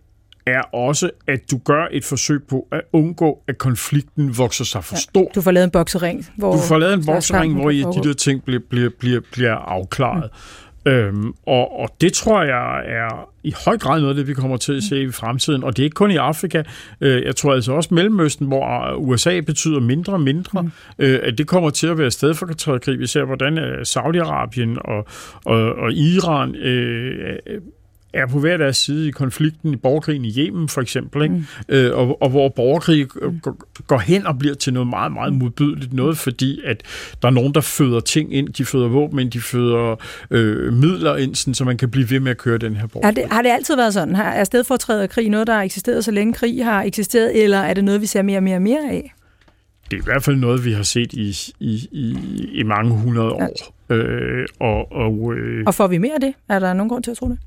[0.46, 4.96] er også, at du gør et forsøg på at undgå, at konflikten vokser sig for
[4.96, 5.20] stor.
[5.20, 6.26] Ja, du får lavet en boksering.
[6.36, 9.54] Hvor du får lavet en boksering, hvor I, de der ting bliver, bliver, bliver, bliver
[9.54, 10.30] afklaret.
[10.32, 10.62] Mm.
[10.86, 14.56] Øhm, og, og det tror jeg er i høj grad noget af det, vi kommer
[14.56, 15.64] til at se i fremtiden.
[15.64, 16.62] Og det er ikke kun i Afrika.
[17.00, 20.70] Øh, jeg tror altså også Mellemøsten, hvor USA betyder mindre og mindre, mm.
[20.98, 22.98] øh, at det kommer til at være sted for krig.
[22.98, 25.06] Vi ser, hvordan øh, Saudi-Arabien og,
[25.44, 27.36] og, og Iran øh,
[28.14, 31.34] er på hver deres side i konflikten i borgerkrigen i Yemen for eksempel, ikke?
[31.34, 31.44] Mm.
[31.68, 33.40] Øh, og, og hvor borgerkrig mm.
[33.86, 36.82] går hen og bliver til noget meget, meget modbydeligt noget, fordi at
[37.22, 39.96] der er nogen, der føder ting ind, de føder våben ind, de føder
[40.30, 43.06] øh, midler ind, sådan, så man kan blive ved med at køre den her borgerkrig.
[43.06, 44.16] Har det, har det altid været sådan?
[44.16, 47.84] Er stedfortræder krig noget, der har eksisteret så længe krig har eksisteret, eller er det
[47.84, 49.14] noget, vi ser mere og mere og mere af?
[49.90, 52.16] Det er i hvert fald noget, vi har set i, i, i,
[52.52, 53.58] i mange hundrede år.
[53.90, 53.94] Ja.
[53.94, 56.34] Øh, og, og, øh, og får vi mere af det?
[56.48, 57.38] Er der nogen grund til at tro det?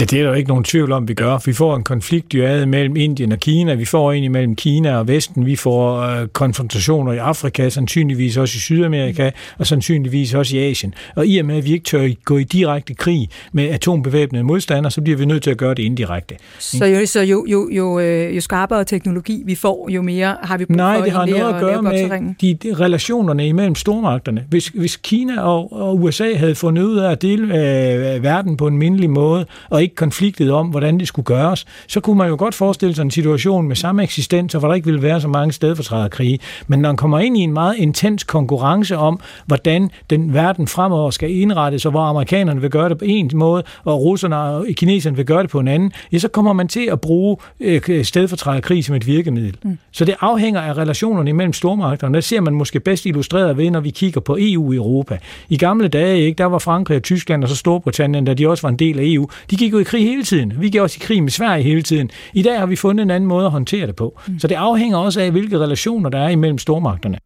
[0.00, 1.38] Ja, det er der jo ikke nogen tvivl om, vi gør.
[1.46, 5.08] Vi får en konflikt jo mellem Indien og Kina, vi får en imellem Kina og
[5.08, 10.70] Vesten, vi får øh, konfrontationer i Afrika, sandsynligvis også i Sydamerika, og sandsynligvis også i
[10.70, 10.94] Asien.
[11.14, 14.90] Og i og med, at vi ikke tør gå i direkte krig med atombevæbnede modstandere,
[14.90, 16.34] så bliver vi nødt til at gøre det indirekte.
[16.58, 20.58] Så jo, så jo, jo, jo, øh, jo skarpere teknologi vi får, jo mere har
[20.58, 24.44] vi brug Nej, for det har noget at gøre med de, de relationerne imellem stormagterne.
[24.48, 28.66] Hvis, hvis Kina og, og USA havde fundet ud af at dele øh, verden på
[28.66, 32.36] en mindelig måde, og ikke konfliktet om, hvordan det skulle gøres, så kunne man jo
[32.38, 35.52] godt forestille sig en situation med samme eksistens, hvor der ikke ville være så mange
[35.52, 36.38] stedfortræderkrige.
[36.66, 41.10] Men når man kommer ind i en meget intens konkurrence om, hvordan den verden fremover
[41.10, 45.16] skal indrettes, og hvor amerikanerne vil gøre det på en måde, og russerne og kineserne
[45.16, 48.84] vil gøre det på en anden, ja, så kommer man til at bruge øh, stedfortræderkrig
[48.84, 49.56] som et virkemiddel.
[49.62, 49.78] Mm.
[49.92, 52.14] Så det afhænger af relationerne imellem stormagterne.
[52.14, 55.18] Der ser man måske bedst illustreret ved, når vi kigger på EU i Europa.
[55.48, 58.62] I gamle dage, ikke, der var Frankrig og Tyskland og så Storbritannien, da de også
[58.62, 60.52] var en del af EU, de gik jo i krig hele tiden.
[60.60, 62.10] Vi gik også i krig med Sverige hele tiden.
[62.34, 64.20] I dag har vi fundet en anden måde at håndtere det på.
[64.28, 64.38] Mm.
[64.38, 67.18] Så det afhænger også af, hvilke relationer der er imellem stormagterne.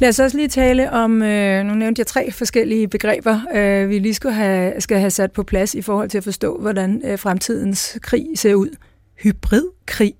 [0.00, 3.98] Lad os også lige tale om, øh, nu nævnte jeg tre forskellige begreber, øh, vi
[3.98, 7.18] lige skal have, skal have sat på plads i forhold til at forstå, hvordan øh,
[7.18, 8.76] fremtidens krig ser ud.
[9.22, 10.14] Hybridkrig.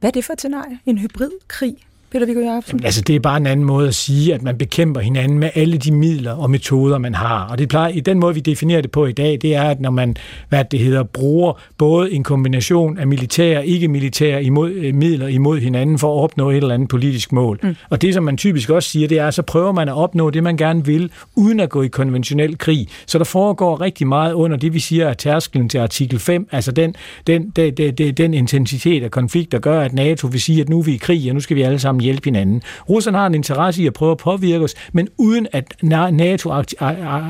[0.00, 0.78] Hvad er det for et scenarie?
[0.86, 1.74] En hybridkrig?
[2.10, 2.84] Peter Viggo Jacobsen?
[2.84, 5.78] Altså, det er bare en anden måde at sige, at man bekæmper hinanden med alle
[5.78, 7.46] de midler og metoder, man har.
[7.50, 9.80] Og det plejer, i den måde, vi definerer det på i dag, det er, at
[9.80, 10.16] når man,
[10.48, 15.58] hvad det hedder, bruger både en kombination af militære og ikke-militære imod, øh, midler imod
[15.58, 17.58] hinanden for at opnå et eller andet politisk mål.
[17.62, 17.76] Mm.
[17.90, 20.42] Og det, som man typisk også siger, det er, så prøver man at opnå det,
[20.42, 22.88] man gerne vil, uden at gå i konventionel krig.
[23.06, 26.72] Så der foregår rigtig meget under det, vi siger er tærskelen til artikel 5, altså
[26.72, 26.94] den,
[27.26, 30.78] den, den, den, den intensitet af konflikt, der gør, at NATO vil sige, at nu
[30.78, 32.62] er vi i krig, og nu skal vi alle sammen sammen hjælpe hinanden.
[32.88, 35.64] Russerne har en interesse i at prøve at påvirke os, men uden at
[36.12, 36.50] NATO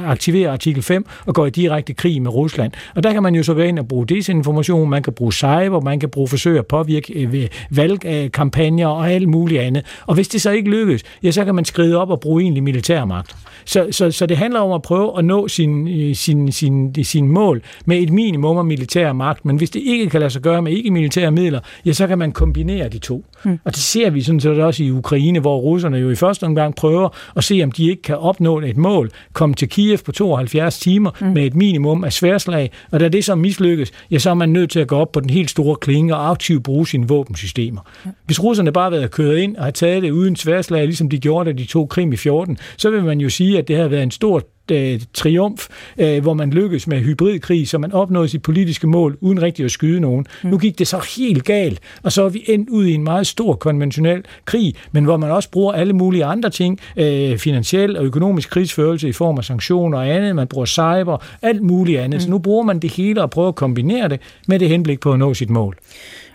[0.07, 2.73] aktiverer artikel 5 og går i direkte krig med Rusland.
[2.95, 5.81] Og der kan man jo så være ind og bruge desinformation, man kan bruge cyber,
[5.81, 9.85] man kan bruge forsøg at påvirke øh, valgkampagner øh, og alt muligt andet.
[10.07, 12.63] Og hvis det så ikke lykkes, ja, så kan man skride op og bruge egentlig
[12.63, 13.37] militærmagt.
[13.65, 17.29] Så, så, så det handler om at prøve at nå sin, øh, sin, sin, sin
[17.29, 20.63] mål med et minimum af militær magt, men hvis det ikke kan lade sig gøre
[20.63, 23.25] med ikke-militære midler, ja, så kan man kombinere de to.
[23.45, 23.59] Mm.
[23.65, 26.75] Og det ser vi sådan set også i Ukraine, hvor russerne jo i første omgang
[26.75, 30.79] prøver at se, om de ikke kan opnå et mål, komme til Kiev på 72
[30.79, 31.27] timer mm.
[31.27, 34.71] med et minimum af sværslag, og da det så mislykkes, ja, så er man nødt
[34.71, 37.81] til at gå op på den helt store klinge og aktivt bruge sine våbensystemer.
[38.05, 38.11] Mm.
[38.27, 41.53] Hvis russerne bare havde kørt ind og havde taget det uden sværslag, ligesom de gjorde,
[41.53, 44.03] da de tog Krim i 14, så vil man jo sige, at det har været
[44.03, 44.43] en stor
[44.73, 45.67] øh, triumf,
[45.99, 49.71] øh, hvor man lykkedes med hybridkrig, så man opnåede sit politiske mål uden rigtig at
[49.71, 50.27] skyde nogen.
[50.43, 50.51] Mm.
[50.51, 53.27] Nu gik det så helt galt, og så er vi endt ud i en meget
[53.27, 58.05] stor konventionel krig, men hvor man også bruger alle mulige andre ting, øh, finansiel og
[58.05, 62.17] økonomisk krigsførelse i form af sanktioner og andet, man bruger cyber, alt muligt andet.
[62.17, 62.21] Mm.
[62.21, 65.13] Så nu bruger man det hele og prøver at kombinere det med det henblik på
[65.13, 65.77] at nå sit mål.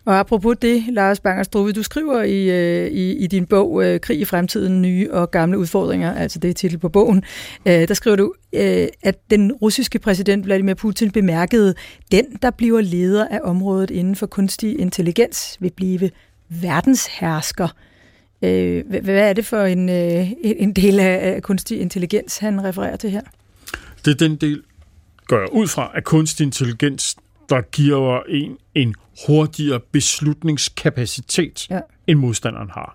[0.06, 4.20] Og apropos det, Lars Banger du skriver i, øh, i, i din bog øh, Krig
[4.20, 7.24] i fremtiden, nye og gamle udfordringer, altså det er titel på bogen,
[7.66, 11.76] øh, der skriver du, øh, at den russiske præsident Vladimir Putin bemærkede,
[12.12, 16.10] den, der bliver leder af området inden for kunstig intelligens, vil blive
[16.50, 17.68] verdenshersker.
[18.42, 23.10] Øh, hvad er det for en, øh, en del af kunstig intelligens, han refererer til
[23.10, 23.22] her?
[24.06, 24.62] Det er den del,
[25.26, 27.16] går jeg ud fra, at kunstig intelligens
[27.52, 28.96] der giver en en
[29.28, 31.80] hurtigere beslutningskapacitet, ja.
[32.08, 32.92] end modstanderen har.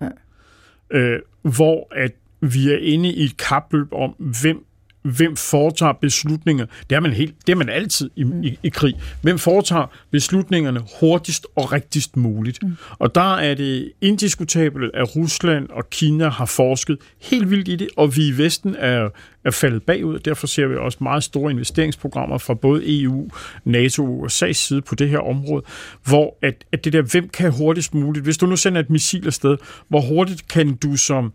[0.91, 0.97] Ja.
[0.97, 4.09] Øh, hvor at vi er inde i et kapløb om,
[4.41, 4.65] hvem
[5.07, 6.65] hvem foretager beslutninger.
[6.89, 8.95] Det er man, helt, det er man altid i, i, i krig.
[9.21, 12.63] Hvem foretager beslutningerne hurtigst og rigtigst muligt.
[12.63, 12.77] Mm.
[12.99, 17.87] Og der er det indiskutabelt, at Rusland og Kina har forsket helt vildt i det,
[17.97, 19.09] og vi i Vesten er,
[19.43, 20.19] er faldet bagud.
[20.19, 23.29] Derfor ser vi også meget store investeringsprogrammer fra både EU,
[23.63, 25.63] NATO og USA's side på det her område,
[26.05, 29.25] hvor at, at det der, hvem kan hurtigst muligt, hvis du nu sender et missil
[29.25, 31.33] afsted, hvor hurtigt kan du som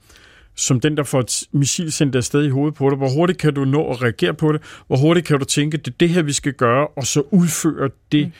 [0.54, 2.98] som den, der får et missil sendt afsted i hovedet på dig.
[2.98, 4.62] Hvor hurtigt kan du nå at reagere på det?
[4.86, 7.90] Hvor hurtigt kan du tænke, det er det her, vi skal gøre, og så udføre
[8.12, 8.32] det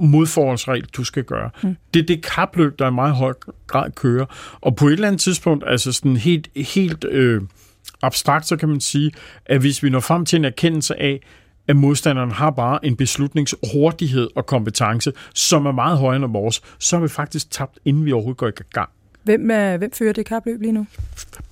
[0.00, 0.06] mm.
[0.06, 1.50] modforholdsregel, du skal gøre.
[1.62, 1.76] Mm.
[1.94, 3.32] Det er det kapløb, der i meget høj
[3.66, 4.26] grad kører.
[4.60, 7.42] Og på et eller andet tidspunkt, altså sådan helt, helt øh,
[8.02, 9.12] abstrakt, så kan man sige,
[9.46, 11.20] at hvis vi når frem til en erkendelse af,
[11.68, 16.96] at modstanderen har bare en beslutningshurtighed og kompetence, som er meget højere end vores, så
[16.96, 18.90] har vi faktisk tabt, inden vi overhovedet går i gang.
[19.22, 20.86] Hvem, er, hvem fører det kapløb lige nu?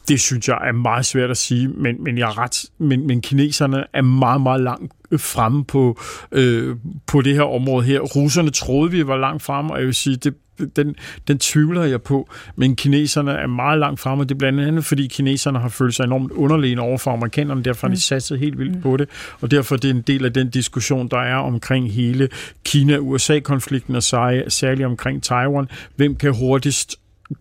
[0.09, 3.21] Det synes jeg er meget svært at sige, men, men jeg er ret, men, men
[3.21, 6.01] kineserne er meget, meget langt fremme på,
[6.33, 8.01] øh, på det her område her.
[8.01, 10.35] Russerne troede, vi var langt fremme, og jeg vil sige, det,
[10.77, 10.97] den,
[11.29, 14.85] den tvivler jeg på, men kineserne er meget langt fremme, og det er blandt andet,
[14.85, 18.01] fordi kineserne har følt sig enormt underlegne over for amerikanerne, derfor har de mm.
[18.01, 18.83] satset helt vildt mm.
[18.83, 19.09] på det,
[19.41, 22.29] og derfor er det en del af den diskussion, der er omkring hele
[22.65, 25.69] Kina-USA-konflikten, og særligt omkring Taiwan.
[25.97, 26.97] Hvem kan hurtigst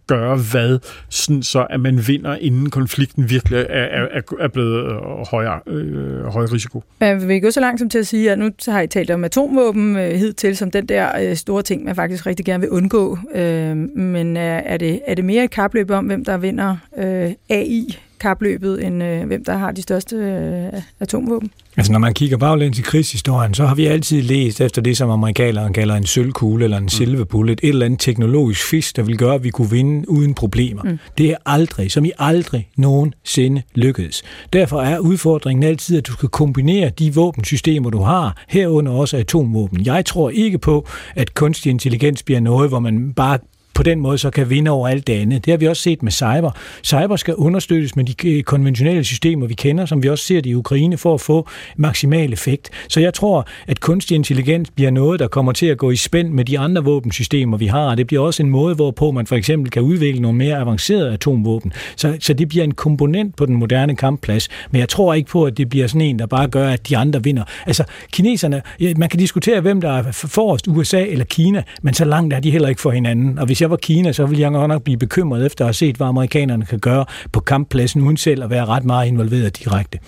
[0.07, 0.79] gøre hvad,
[1.09, 4.97] sådan så at man vinder, inden konflikten virkelig er, er, er blevet øh,
[5.31, 6.83] højere, øh, høj risiko.
[6.99, 9.11] Men vil vi gå så langt som til at sige, at nu har I talt
[9.11, 12.69] om atomvåben øh, hidtil som den der øh, store ting, man faktisk rigtig gerne vil
[12.69, 13.17] undgå.
[13.35, 17.31] Øh, men er, er, det, er det mere et kapløb om, hvem der vinder øh,
[17.49, 21.51] AI kapløbet, end øh, hvem der har de største øh, atomvåben?
[21.77, 25.09] Altså når man kigger baglæns i krigshistorien, så har vi altid læst efter det, som
[25.09, 26.89] amerikanerne kalder en sølvkugle eller en mm.
[26.89, 30.33] silver bullet, et eller andet teknologisk fisk, der vil gøre, at vi kunne vinde uden
[30.33, 30.83] problemer.
[30.83, 30.99] Mm.
[31.17, 34.23] Det er aldrig, som i aldrig nogensinde lykkedes.
[34.53, 39.85] Derfor er udfordringen altid, at du skal kombinere de våbensystemer, du har, herunder også atomvåben.
[39.85, 43.39] Jeg tror ikke på, at kunstig intelligens bliver noget, hvor man bare
[43.77, 45.45] på den måde så kan vinde over alt det andet.
[45.45, 46.51] Det har vi også set med cyber.
[46.83, 50.49] Cyber skal understøttes med de øh, konventionelle systemer, vi kender, som vi også ser det
[50.49, 52.69] i Ukraine, for at få maksimal effekt.
[52.87, 56.29] Så jeg tror, at kunstig intelligens bliver noget, der kommer til at gå i spænd
[56.29, 57.95] med de andre våbensystemer, vi har.
[57.95, 61.73] Det bliver også en måde, hvorpå man for eksempel kan udvikle nogle mere avancerede atomvåben.
[61.95, 64.49] Så, så det bliver en komponent på den moderne kampplads.
[64.71, 66.97] Men jeg tror ikke på, at det bliver sådan en, der bare gør, at de
[66.97, 67.43] andre vinder.
[67.65, 68.61] Altså, kineserne,
[68.97, 72.51] man kan diskutere, hvem der er forrest, USA eller Kina, men så langt er de
[72.51, 73.39] heller ikke for hinanden.
[73.39, 75.67] Og hvis jeg jeg var Kina, så ville jeg godt nok blive bekymret efter at
[75.67, 79.59] have set, hvad amerikanerne kan gøre på kamppladsen, uden selv at være ret meget involveret
[79.59, 79.99] direkte.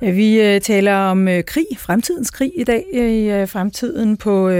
[0.00, 4.50] Vi øh, taler om øh, krig, fremtidens krig i dag, øh, i fremtiden på,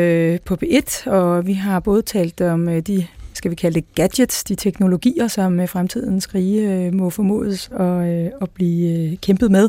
[0.45, 4.55] på B1, og vi har både talt om de skal vi kalde det gadgets, de
[4.55, 9.69] teknologier, som fremtidens krige må formodes at, at blive kæmpet med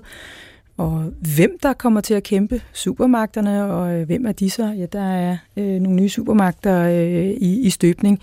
[0.81, 4.65] og hvem der kommer til at kæmpe supermagterne, og øh, hvem er de så?
[4.77, 8.19] Ja, der er øh, nogle nye supermagter øh, i, i støbning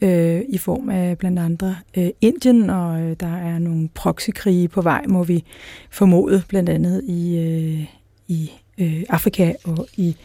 [0.00, 4.82] øh, i form af blandt andre øh, Indien, og øh, der er nogle proxykrige på
[4.82, 5.44] vej, må vi
[5.90, 7.84] formode, blandt andet i, øh,
[8.28, 10.16] i øh, Afrika og i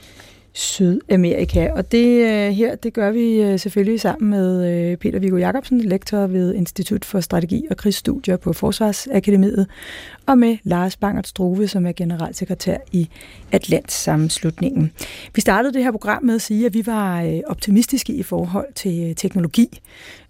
[0.53, 1.69] Sydamerika.
[1.71, 5.81] Og det øh, her, det gør vi øh, selvfølgelig sammen med øh, Peter Viggo Jacobsen,
[5.81, 9.67] lektor ved Institut for Strategi og Krigsstudier på Forsvarsakademiet,
[10.25, 13.09] og med Lars Bangert Struve, som er generalsekretær i
[13.51, 14.91] Atlantsammenslutningen.
[15.35, 18.73] Vi startede det her program med at sige, at vi var øh, optimistiske i forhold
[18.75, 19.81] til øh, teknologi.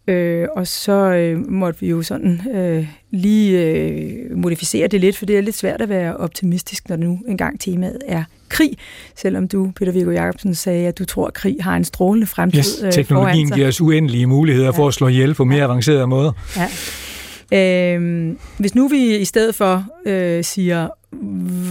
[0.07, 5.25] Øh, og så øh, måtte vi jo sådan øh, lige øh, modificere det lidt, for
[5.25, 8.23] det er lidt svært at være optimistisk, når nu engang temaet er
[8.53, 8.77] krig,
[9.15, 12.59] selvom du, Peter Viggo Jacobsen, sagde, at du tror, at krig har en strålende fremtid
[12.59, 14.71] yes, øh, teknologien giver os uendelige muligheder ja.
[14.71, 15.63] for at slå ihjel på mere ja.
[15.63, 16.31] avancerede måder.
[17.51, 17.95] Ja.
[17.95, 20.87] Øh, hvis nu vi i stedet for øh, siger,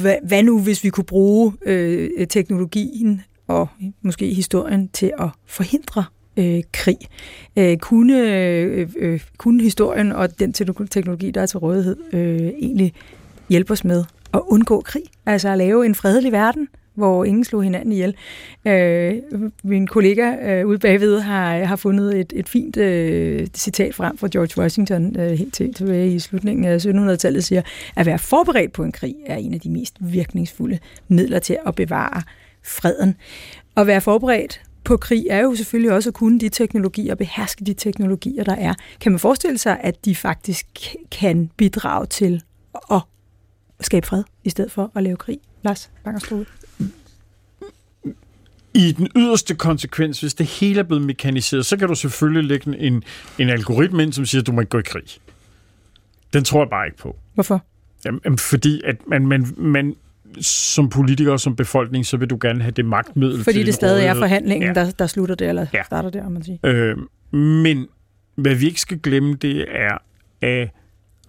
[0.00, 3.68] hvad, hvad nu hvis vi kunne bruge øh, teknologien og
[4.02, 6.04] måske historien til at forhindre
[6.36, 6.96] øh, krig.
[7.56, 12.92] Øh, kunne, øh, øh, kunne historien og den teknologi, der er til rådighed, øh, egentlig
[13.48, 14.04] hjælpe os med
[14.34, 15.02] at undgå krig?
[15.26, 18.14] Altså at lave en fredelig verden, hvor ingen slog hinanden ihjel.
[18.66, 19.14] Øh,
[19.64, 24.28] min kollega øh, ude bagved har, har fundet et, et fint øh, citat frem fra
[24.32, 27.62] George Washington øh, helt til, tilbage i slutningen af 1700-tallet, siger,
[27.96, 30.78] at være forberedt på en krig er en af de mest virkningsfulde
[31.08, 32.22] midler til at bevare
[32.64, 33.16] freden.
[33.76, 37.74] At være forberedt på krig er jo selvfølgelig også at kunne de teknologier, beherske de
[37.74, 38.74] teknologier, der er.
[39.00, 40.66] Kan man forestille sig, at de faktisk
[41.10, 42.42] kan bidrage til
[42.92, 43.02] at
[43.84, 45.38] skabe fred, i stedet for at lave krig?
[45.62, 46.44] Lars Bangerstrud.
[48.74, 52.78] I den yderste konsekvens, hvis det hele er blevet mekaniseret, så kan du selvfølgelig lægge
[52.78, 53.02] en,
[53.38, 55.04] en algoritme ind, som siger, at du må ikke gå i krig.
[56.32, 57.16] Den tror jeg bare ikke på.
[57.34, 57.64] Hvorfor?
[58.04, 59.96] Jamen, fordi at man, man, man,
[60.40, 63.74] som politiker og som befolkning, så vil du gerne have det magtmiddel Fordi til det
[63.74, 64.84] stadig er forhandlingen, ja.
[64.84, 65.82] der, der slutter det, eller ja.
[65.82, 66.58] starter der, om man siger.
[66.64, 66.96] Øh,
[67.38, 67.86] men
[68.34, 69.98] hvad vi ikke skal glemme, det er,
[70.40, 70.70] at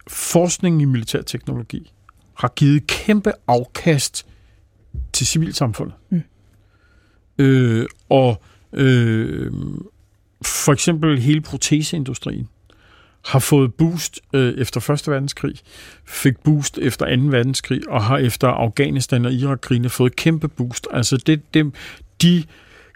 [0.07, 1.91] forskningen i militærteknologi
[2.33, 4.25] har givet kæmpe afkast
[5.13, 5.95] til civilsamfundet.
[6.09, 6.23] Mm.
[7.37, 8.41] Øh, og
[8.73, 9.51] øh,
[10.41, 12.47] for eksempel hele proteseindustrien
[13.25, 15.07] har fået boost øh, efter 1.
[15.07, 15.55] verdenskrig,
[16.05, 17.21] fik boost efter 2.
[17.21, 20.87] verdenskrig, og har efter Afghanistan og Irak-krigene fået kæmpe boost.
[20.91, 21.73] Altså det, det,
[22.21, 22.43] de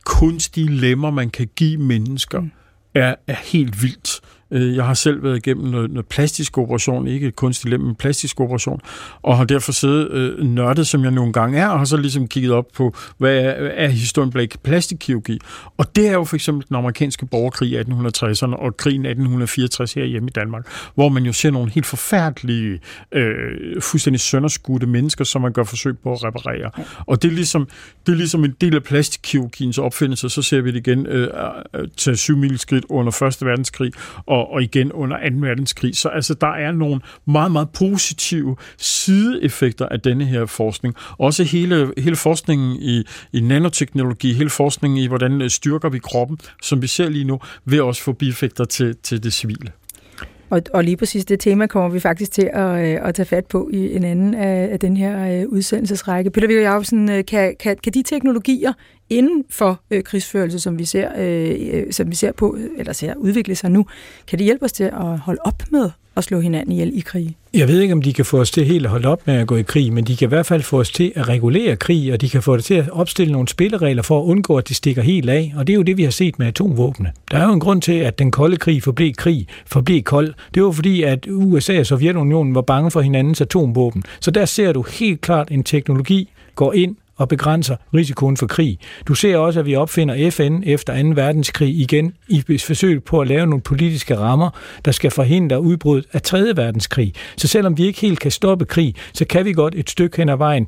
[0.06, 2.52] kunstige lemmer, man kan give mennesker, mm.
[2.94, 4.22] er, er helt vildt.
[4.52, 8.40] Øh, jeg har selv været igennem noget, noget plastisk operation, ikke kunstig lem, men plastisk
[8.40, 8.82] operation,
[9.22, 12.28] og har derfor siddet øh, nørdet, som jeg nogle gange er, og har så ligesom
[12.28, 15.40] kigget op på, hvad er, er historien bag plastikkirurgi.
[15.78, 20.06] Og det er jo for eksempel den amerikanske borgerkrig i 1860'erne og krigen 1864 her
[20.06, 22.80] hjemme i Danmark, hvor man jo ser nogle helt forfærdelige,
[23.12, 26.72] øh, fuldstændig sønderskudte mennesker, som man gør forsøg på at reparere.
[26.98, 27.68] Og det er ligesom,
[28.06, 31.28] det er ligesom en del af plastikkirurgiens opfindelse, så ser vi det igen øh,
[31.74, 33.46] øh til syv skridt under 1.
[33.46, 33.92] verdenskrig,
[34.26, 35.36] og og, og igen under 2.
[35.36, 35.98] verdenskrig.
[35.98, 40.96] Så altså, der er nogle meget, meget positive sideeffekter af denne her forskning.
[41.18, 46.38] Også hele, hele forskningen i, i nanoteknologi, hele forskningen i, hvordan øh, styrker vi kroppen,
[46.62, 49.72] som vi ser lige nu, vil også få bieffekter til, til det civile.
[50.50, 53.46] Og, og lige præcis det tema kommer vi faktisk til at, øh, at tage fat
[53.46, 56.30] på i en anden af, af den her øh, udsendelsesrække.
[56.30, 58.74] Peter Viggo Jacobsen, øh, kan, kan, kan de teknologier
[59.10, 63.56] inden for øh, krigsførelse, som vi ser, øh, som vi ser på, eller ser udvikle
[63.56, 63.86] sig nu,
[64.28, 67.36] kan det hjælpe os til at holde op med at slå hinanden ihjel i krig?
[67.54, 69.48] Jeg ved ikke, om de kan få os til helt at holde op med at
[69.48, 72.14] gå i krig, men de kan i hvert fald få os til at regulere krig,
[72.14, 74.76] og de kan få det til at opstille nogle spilleregler for at undgå, at det
[74.76, 75.54] stikker helt af.
[75.58, 77.12] Og det er jo det, vi har set med atomvåbne.
[77.32, 80.34] Der er jo en grund til, at den kolde krig forblev krig, forblev kold.
[80.54, 84.04] Det var fordi, at USA og Sovjetunionen var bange for hinandens atomvåben.
[84.20, 88.80] Så der ser du helt klart en teknologi går ind og begrænser risikoen for krig.
[89.08, 91.10] Du ser også, at vi opfinder FN efter 2.
[91.10, 94.50] verdenskrig igen i forsøg på at lave nogle politiske rammer,
[94.86, 96.40] der skal forhindre udbrud af 3.
[96.56, 97.14] verdenskrig.
[97.38, 100.30] Så selvom vi ikke helt kan stoppe krig, så kan vi godt et stykke hen
[100.30, 100.68] ad vejen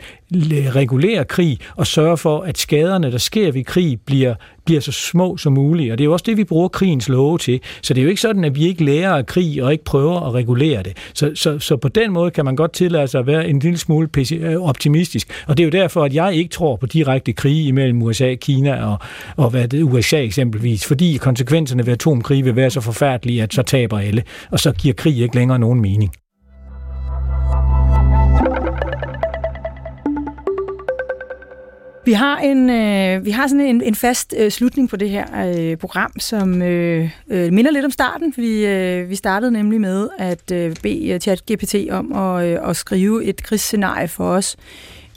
[0.76, 4.36] regulere krig og sørge for, at skaderne, der sker ved krig, bliver
[4.70, 5.92] bliver så små som muligt.
[5.92, 7.60] Og det er jo også det, vi bruger krigens love til.
[7.82, 10.20] Så det er jo ikke sådan, at vi ikke lærer af krig og ikke prøver
[10.28, 10.98] at regulere det.
[11.14, 13.78] Så, så, så på den måde kan man godt tillade sig at være en lille
[13.78, 15.44] smule øh, optimistisk.
[15.48, 18.86] Og det er jo derfor, at jeg ikke tror på direkte krig imellem USA, Kina
[18.86, 18.98] og,
[19.38, 20.86] og hvad det, USA eksempelvis.
[20.86, 24.24] Fordi konsekvenserne ved atomkrig vil være så forfærdelige, at så taber alle.
[24.52, 26.12] Og så giver krig ikke længere nogen mening.
[32.10, 35.26] Vi har en, øh, vi har sådan en, en fast øh, slutning på det her
[35.48, 38.34] øh, program, som øh, øh, minder lidt om starten.
[38.38, 42.76] Vi, øh, vi startede nemlig med at øh, bede øh, ChatGPT om at, øh, at
[42.76, 44.58] skrive et krigsscenarie for os.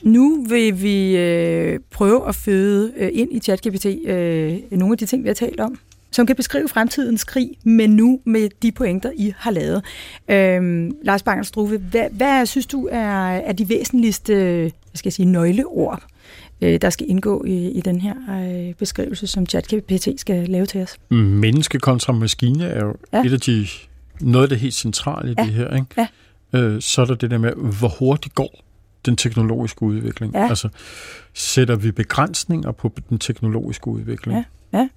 [0.03, 5.07] Nu vil vi øh, prøve at føde øh, ind i ChatGPT øh, nogle af de
[5.07, 5.79] ting, vi har talt om,
[6.11, 9.85] som kan beskrive fremtidens krig, men nu med de pointer, I har lavet.
[10.29, 15.13] Øh, Lars Bangerstruve, hvad, hvad synes du er, er de væsentligste øh, hvad skal jeg
[15.13, 16.03] sige, nøgleord
[16.63, 18.15] øh, der skal indgå i, i den her
[18.69, 20.97] øh, beskrivelse, som ChatGPT skal lave til os.
[21.11, 23.25] Menneske kontra maskine er jo ja.
[23.25, 23.67] et af de,
[24.21, 25.45] noget af det helt centrale i ja.
[25.45, 25.75] det her.
[25.75, 25.87] Ikke?
[25.97, 26.07] Ja.
[26.61, 28.65] Øh, så er der det der med, hvor hurtigt går
[29.07, 30.35] den teknologiske udvikling.
[30.35, 30.49] Ja.
[30.49, 30.69] Altså,
[31.35, 34.45] sætter vi begrænsninger på den teknologiske udvikling?
[34.73, 34.79] Ja.
[34.79, 34.89] ja.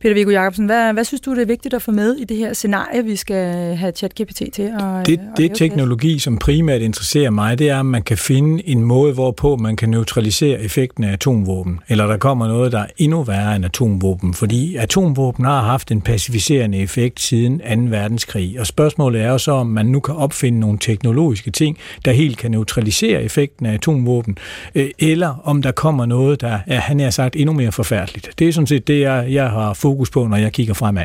[0.00, 2.36] Peter Viggo Jacobsen, hvad, hvad synes du, det er vigtigt at få med i det
[2.36, 7.30] her scenarie, vi skal have ChatGPT til at Det, at det teknologi, som primært interesserer
[7.30, 11.12] mig, det er, at man kan finde en måde, hvorpå man kan neutralisere effekten af
[11.12, 15.90] atomvåben, eller der kommer noget, der er endnu værre end atomvåben, fordi atomvåben har haft
[15.90, 17.64] en pacificerende effekt siden 2.
[17.96, 22.12] verdenskrig, og spørgsmålet er jo så, om man nu kan opfinde nogle teknologiske ting, der
[22.12, 24.38] helt kan neutralisere effekten af atomvåben,
[24.74, 28.30] øh, eller om der kommer noget, der er, han har sagt, endnu mere forfærdeligt.
[28.38, 31.04] Det er sådan set det, jeg, jeg har fokus på, når jeg kigger fremad.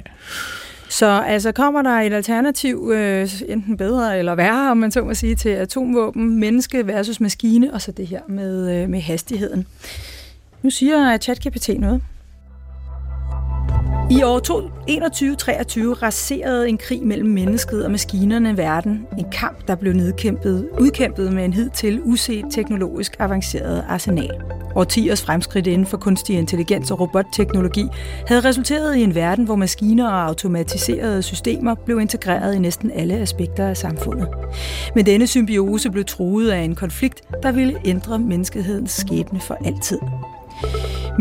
[0.89, 5.13] Så altså kommer der et alternativ, øh, enten bedre eller værre, om man så må
[5.13, 9.67] sige, til atomvåben, menneske versus maskine, og så det her med, øh, med hastigheden.
[10.61, 12.01] Nu siger ChatGPT noget.
[14.11, 19.07] I år 2123 raserede en krig mellem mennesket og maskinerne verden.
[19.17, 24.31] En kamp, der blev nedkæmpet, udkæmpet med en hidtil uset teknologisk avanceret arsenal.
[24.75, 27.87] Årtiers fremskridt inden for kunstig intelligens og robotteknologi
[28.27, 33.13] havde resulteret i en verden, hvor maskiner og automatiserede systemer blev integreret i næsten alle
[33.13, 34.27] aspekter af samfundet.
[34.95, 39.99] Men denne symbiose blev truet af en konflikt, der ville ændre menneskehedens skæbne for altid.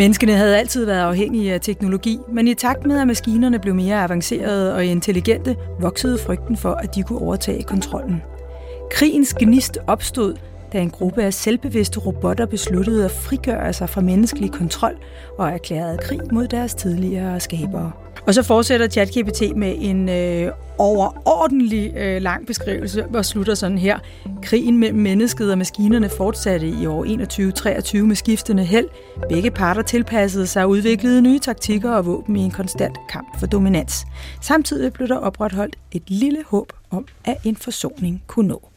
[0.01, 4.03] Menneskene havde altid været afhængige af teknologi, men i takt med, at maskinerne blev mere
[4.03, 8.22] avancerede og intelligente, voksede frygten for, at de kunne overtage kontrollen.
[8.90, 10.34] Krigens gnist opstod,
[10.72, 14.96] da en gruppe af selvbevidste robotter besluttede at frigøre sig fra menneskelig kontrol
[15.38, 17.92] og erklærede krig mod deres tidligere skabere.
[18.27, 23.99] Og så fortsætter ChatGPT med en øh, overordentlig øh, lang beskrivelse og slutter sådan her.
[24.43, 27.05] Krigen mellem mennesket og maskinerne fortsatte i år
[27.99, 28.87] 21-23 med skiftende held.
[29.29, 33.47] Begge parter tilpassede sig og udviklede nye taktikker og våben i en konstant kamp for
[33.47, 34.05] dominans.
[34.43, 38.68] Samtidig blev der opretholdt et lille håb om, at en forsoning kunne nå.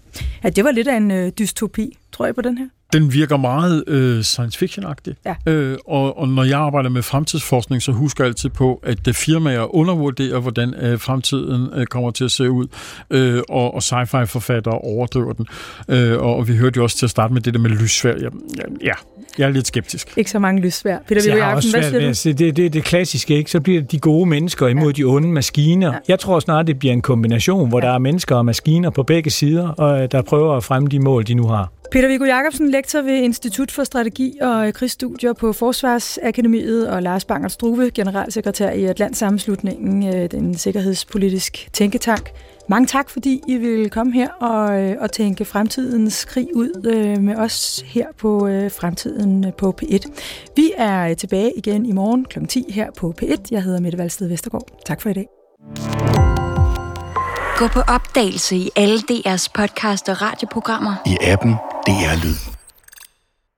[0.43, 2.67] Ja, det var lidt af en øh, dystopi, tror jeg, på den her.
[2.93, 5.15] Den virker meget øh, science fiction-agtig.
[5.25, 5.35] Ja.
[5.51, 9.15] Øh, og, og når jeg arbejder med fremtidsforskning, så husker jeg altid på, at det
[9.15, 12.67] firmaer undervurderer, hvordan øh, fremtiden øh, kommer til at se ud,
[13.09, 15.47] øh, og, og sci-fi-forfattere overdriver den.
[15.89, 18.13] Øh, og, og vi hørte jo også til at starte med det der med lyssvær.
[18.21, 18.29] Ja,
[18.81, 18.93] ja,
[19.37, 20.17] jeg er lidt skeptisk.
[20.17, 20.97] Ikke så mange lyssvær.
[21.07, 23.51] Peter jeg har også svært ved at se, det, det, det klassiske, ikke?
[23.51, 24.91] Så bliver det de gode mennesker imod ja.
[24.91, 25.93] de onde maskiner.
[25.93, 25.99] Ja.
[26.07, 27.87] Jeg tror snart, det bliver en kombination, hvor ja.
[27.87, 31.27] der er mennesker og maskiner på begge sider, og der prøver at fremme de mål,
[31.27, 31.71] de nu har.
[31.91, 37.47] Peter Viggo Jacobsen, lektor ved Institut for Strategi og Krigsstudier på Forsvarsakademiet, og Lars Banger
[37.47, 42.29] Struve, generalsekretær i Atlantsammenslutningen, øh, den sikkerhedspolitisk tænketank.
[42.69, 47.21] Mange tak, fordi I vil komme her og, øh, og tænke fremtidens krig ud øh,
[47.21, 48.39] med os her på
[48.69, 50.11] Fremtiden på P1.
[50.55, 52.45] Vi er tilbage igen i morgen kl.
[52.45, 53.35] 10 her på P1.
[53.51, 54.67] Jeg hedder Mette Valsted Vestergaard.
[54.85, 55.27] Tak for i dag.
[57.57, 60.95] Gå på opdagelse i alle DR's podcast og radioprogrammer.
[61.05, 61.51] I appen
[61.87, 62.52] DR Lyd.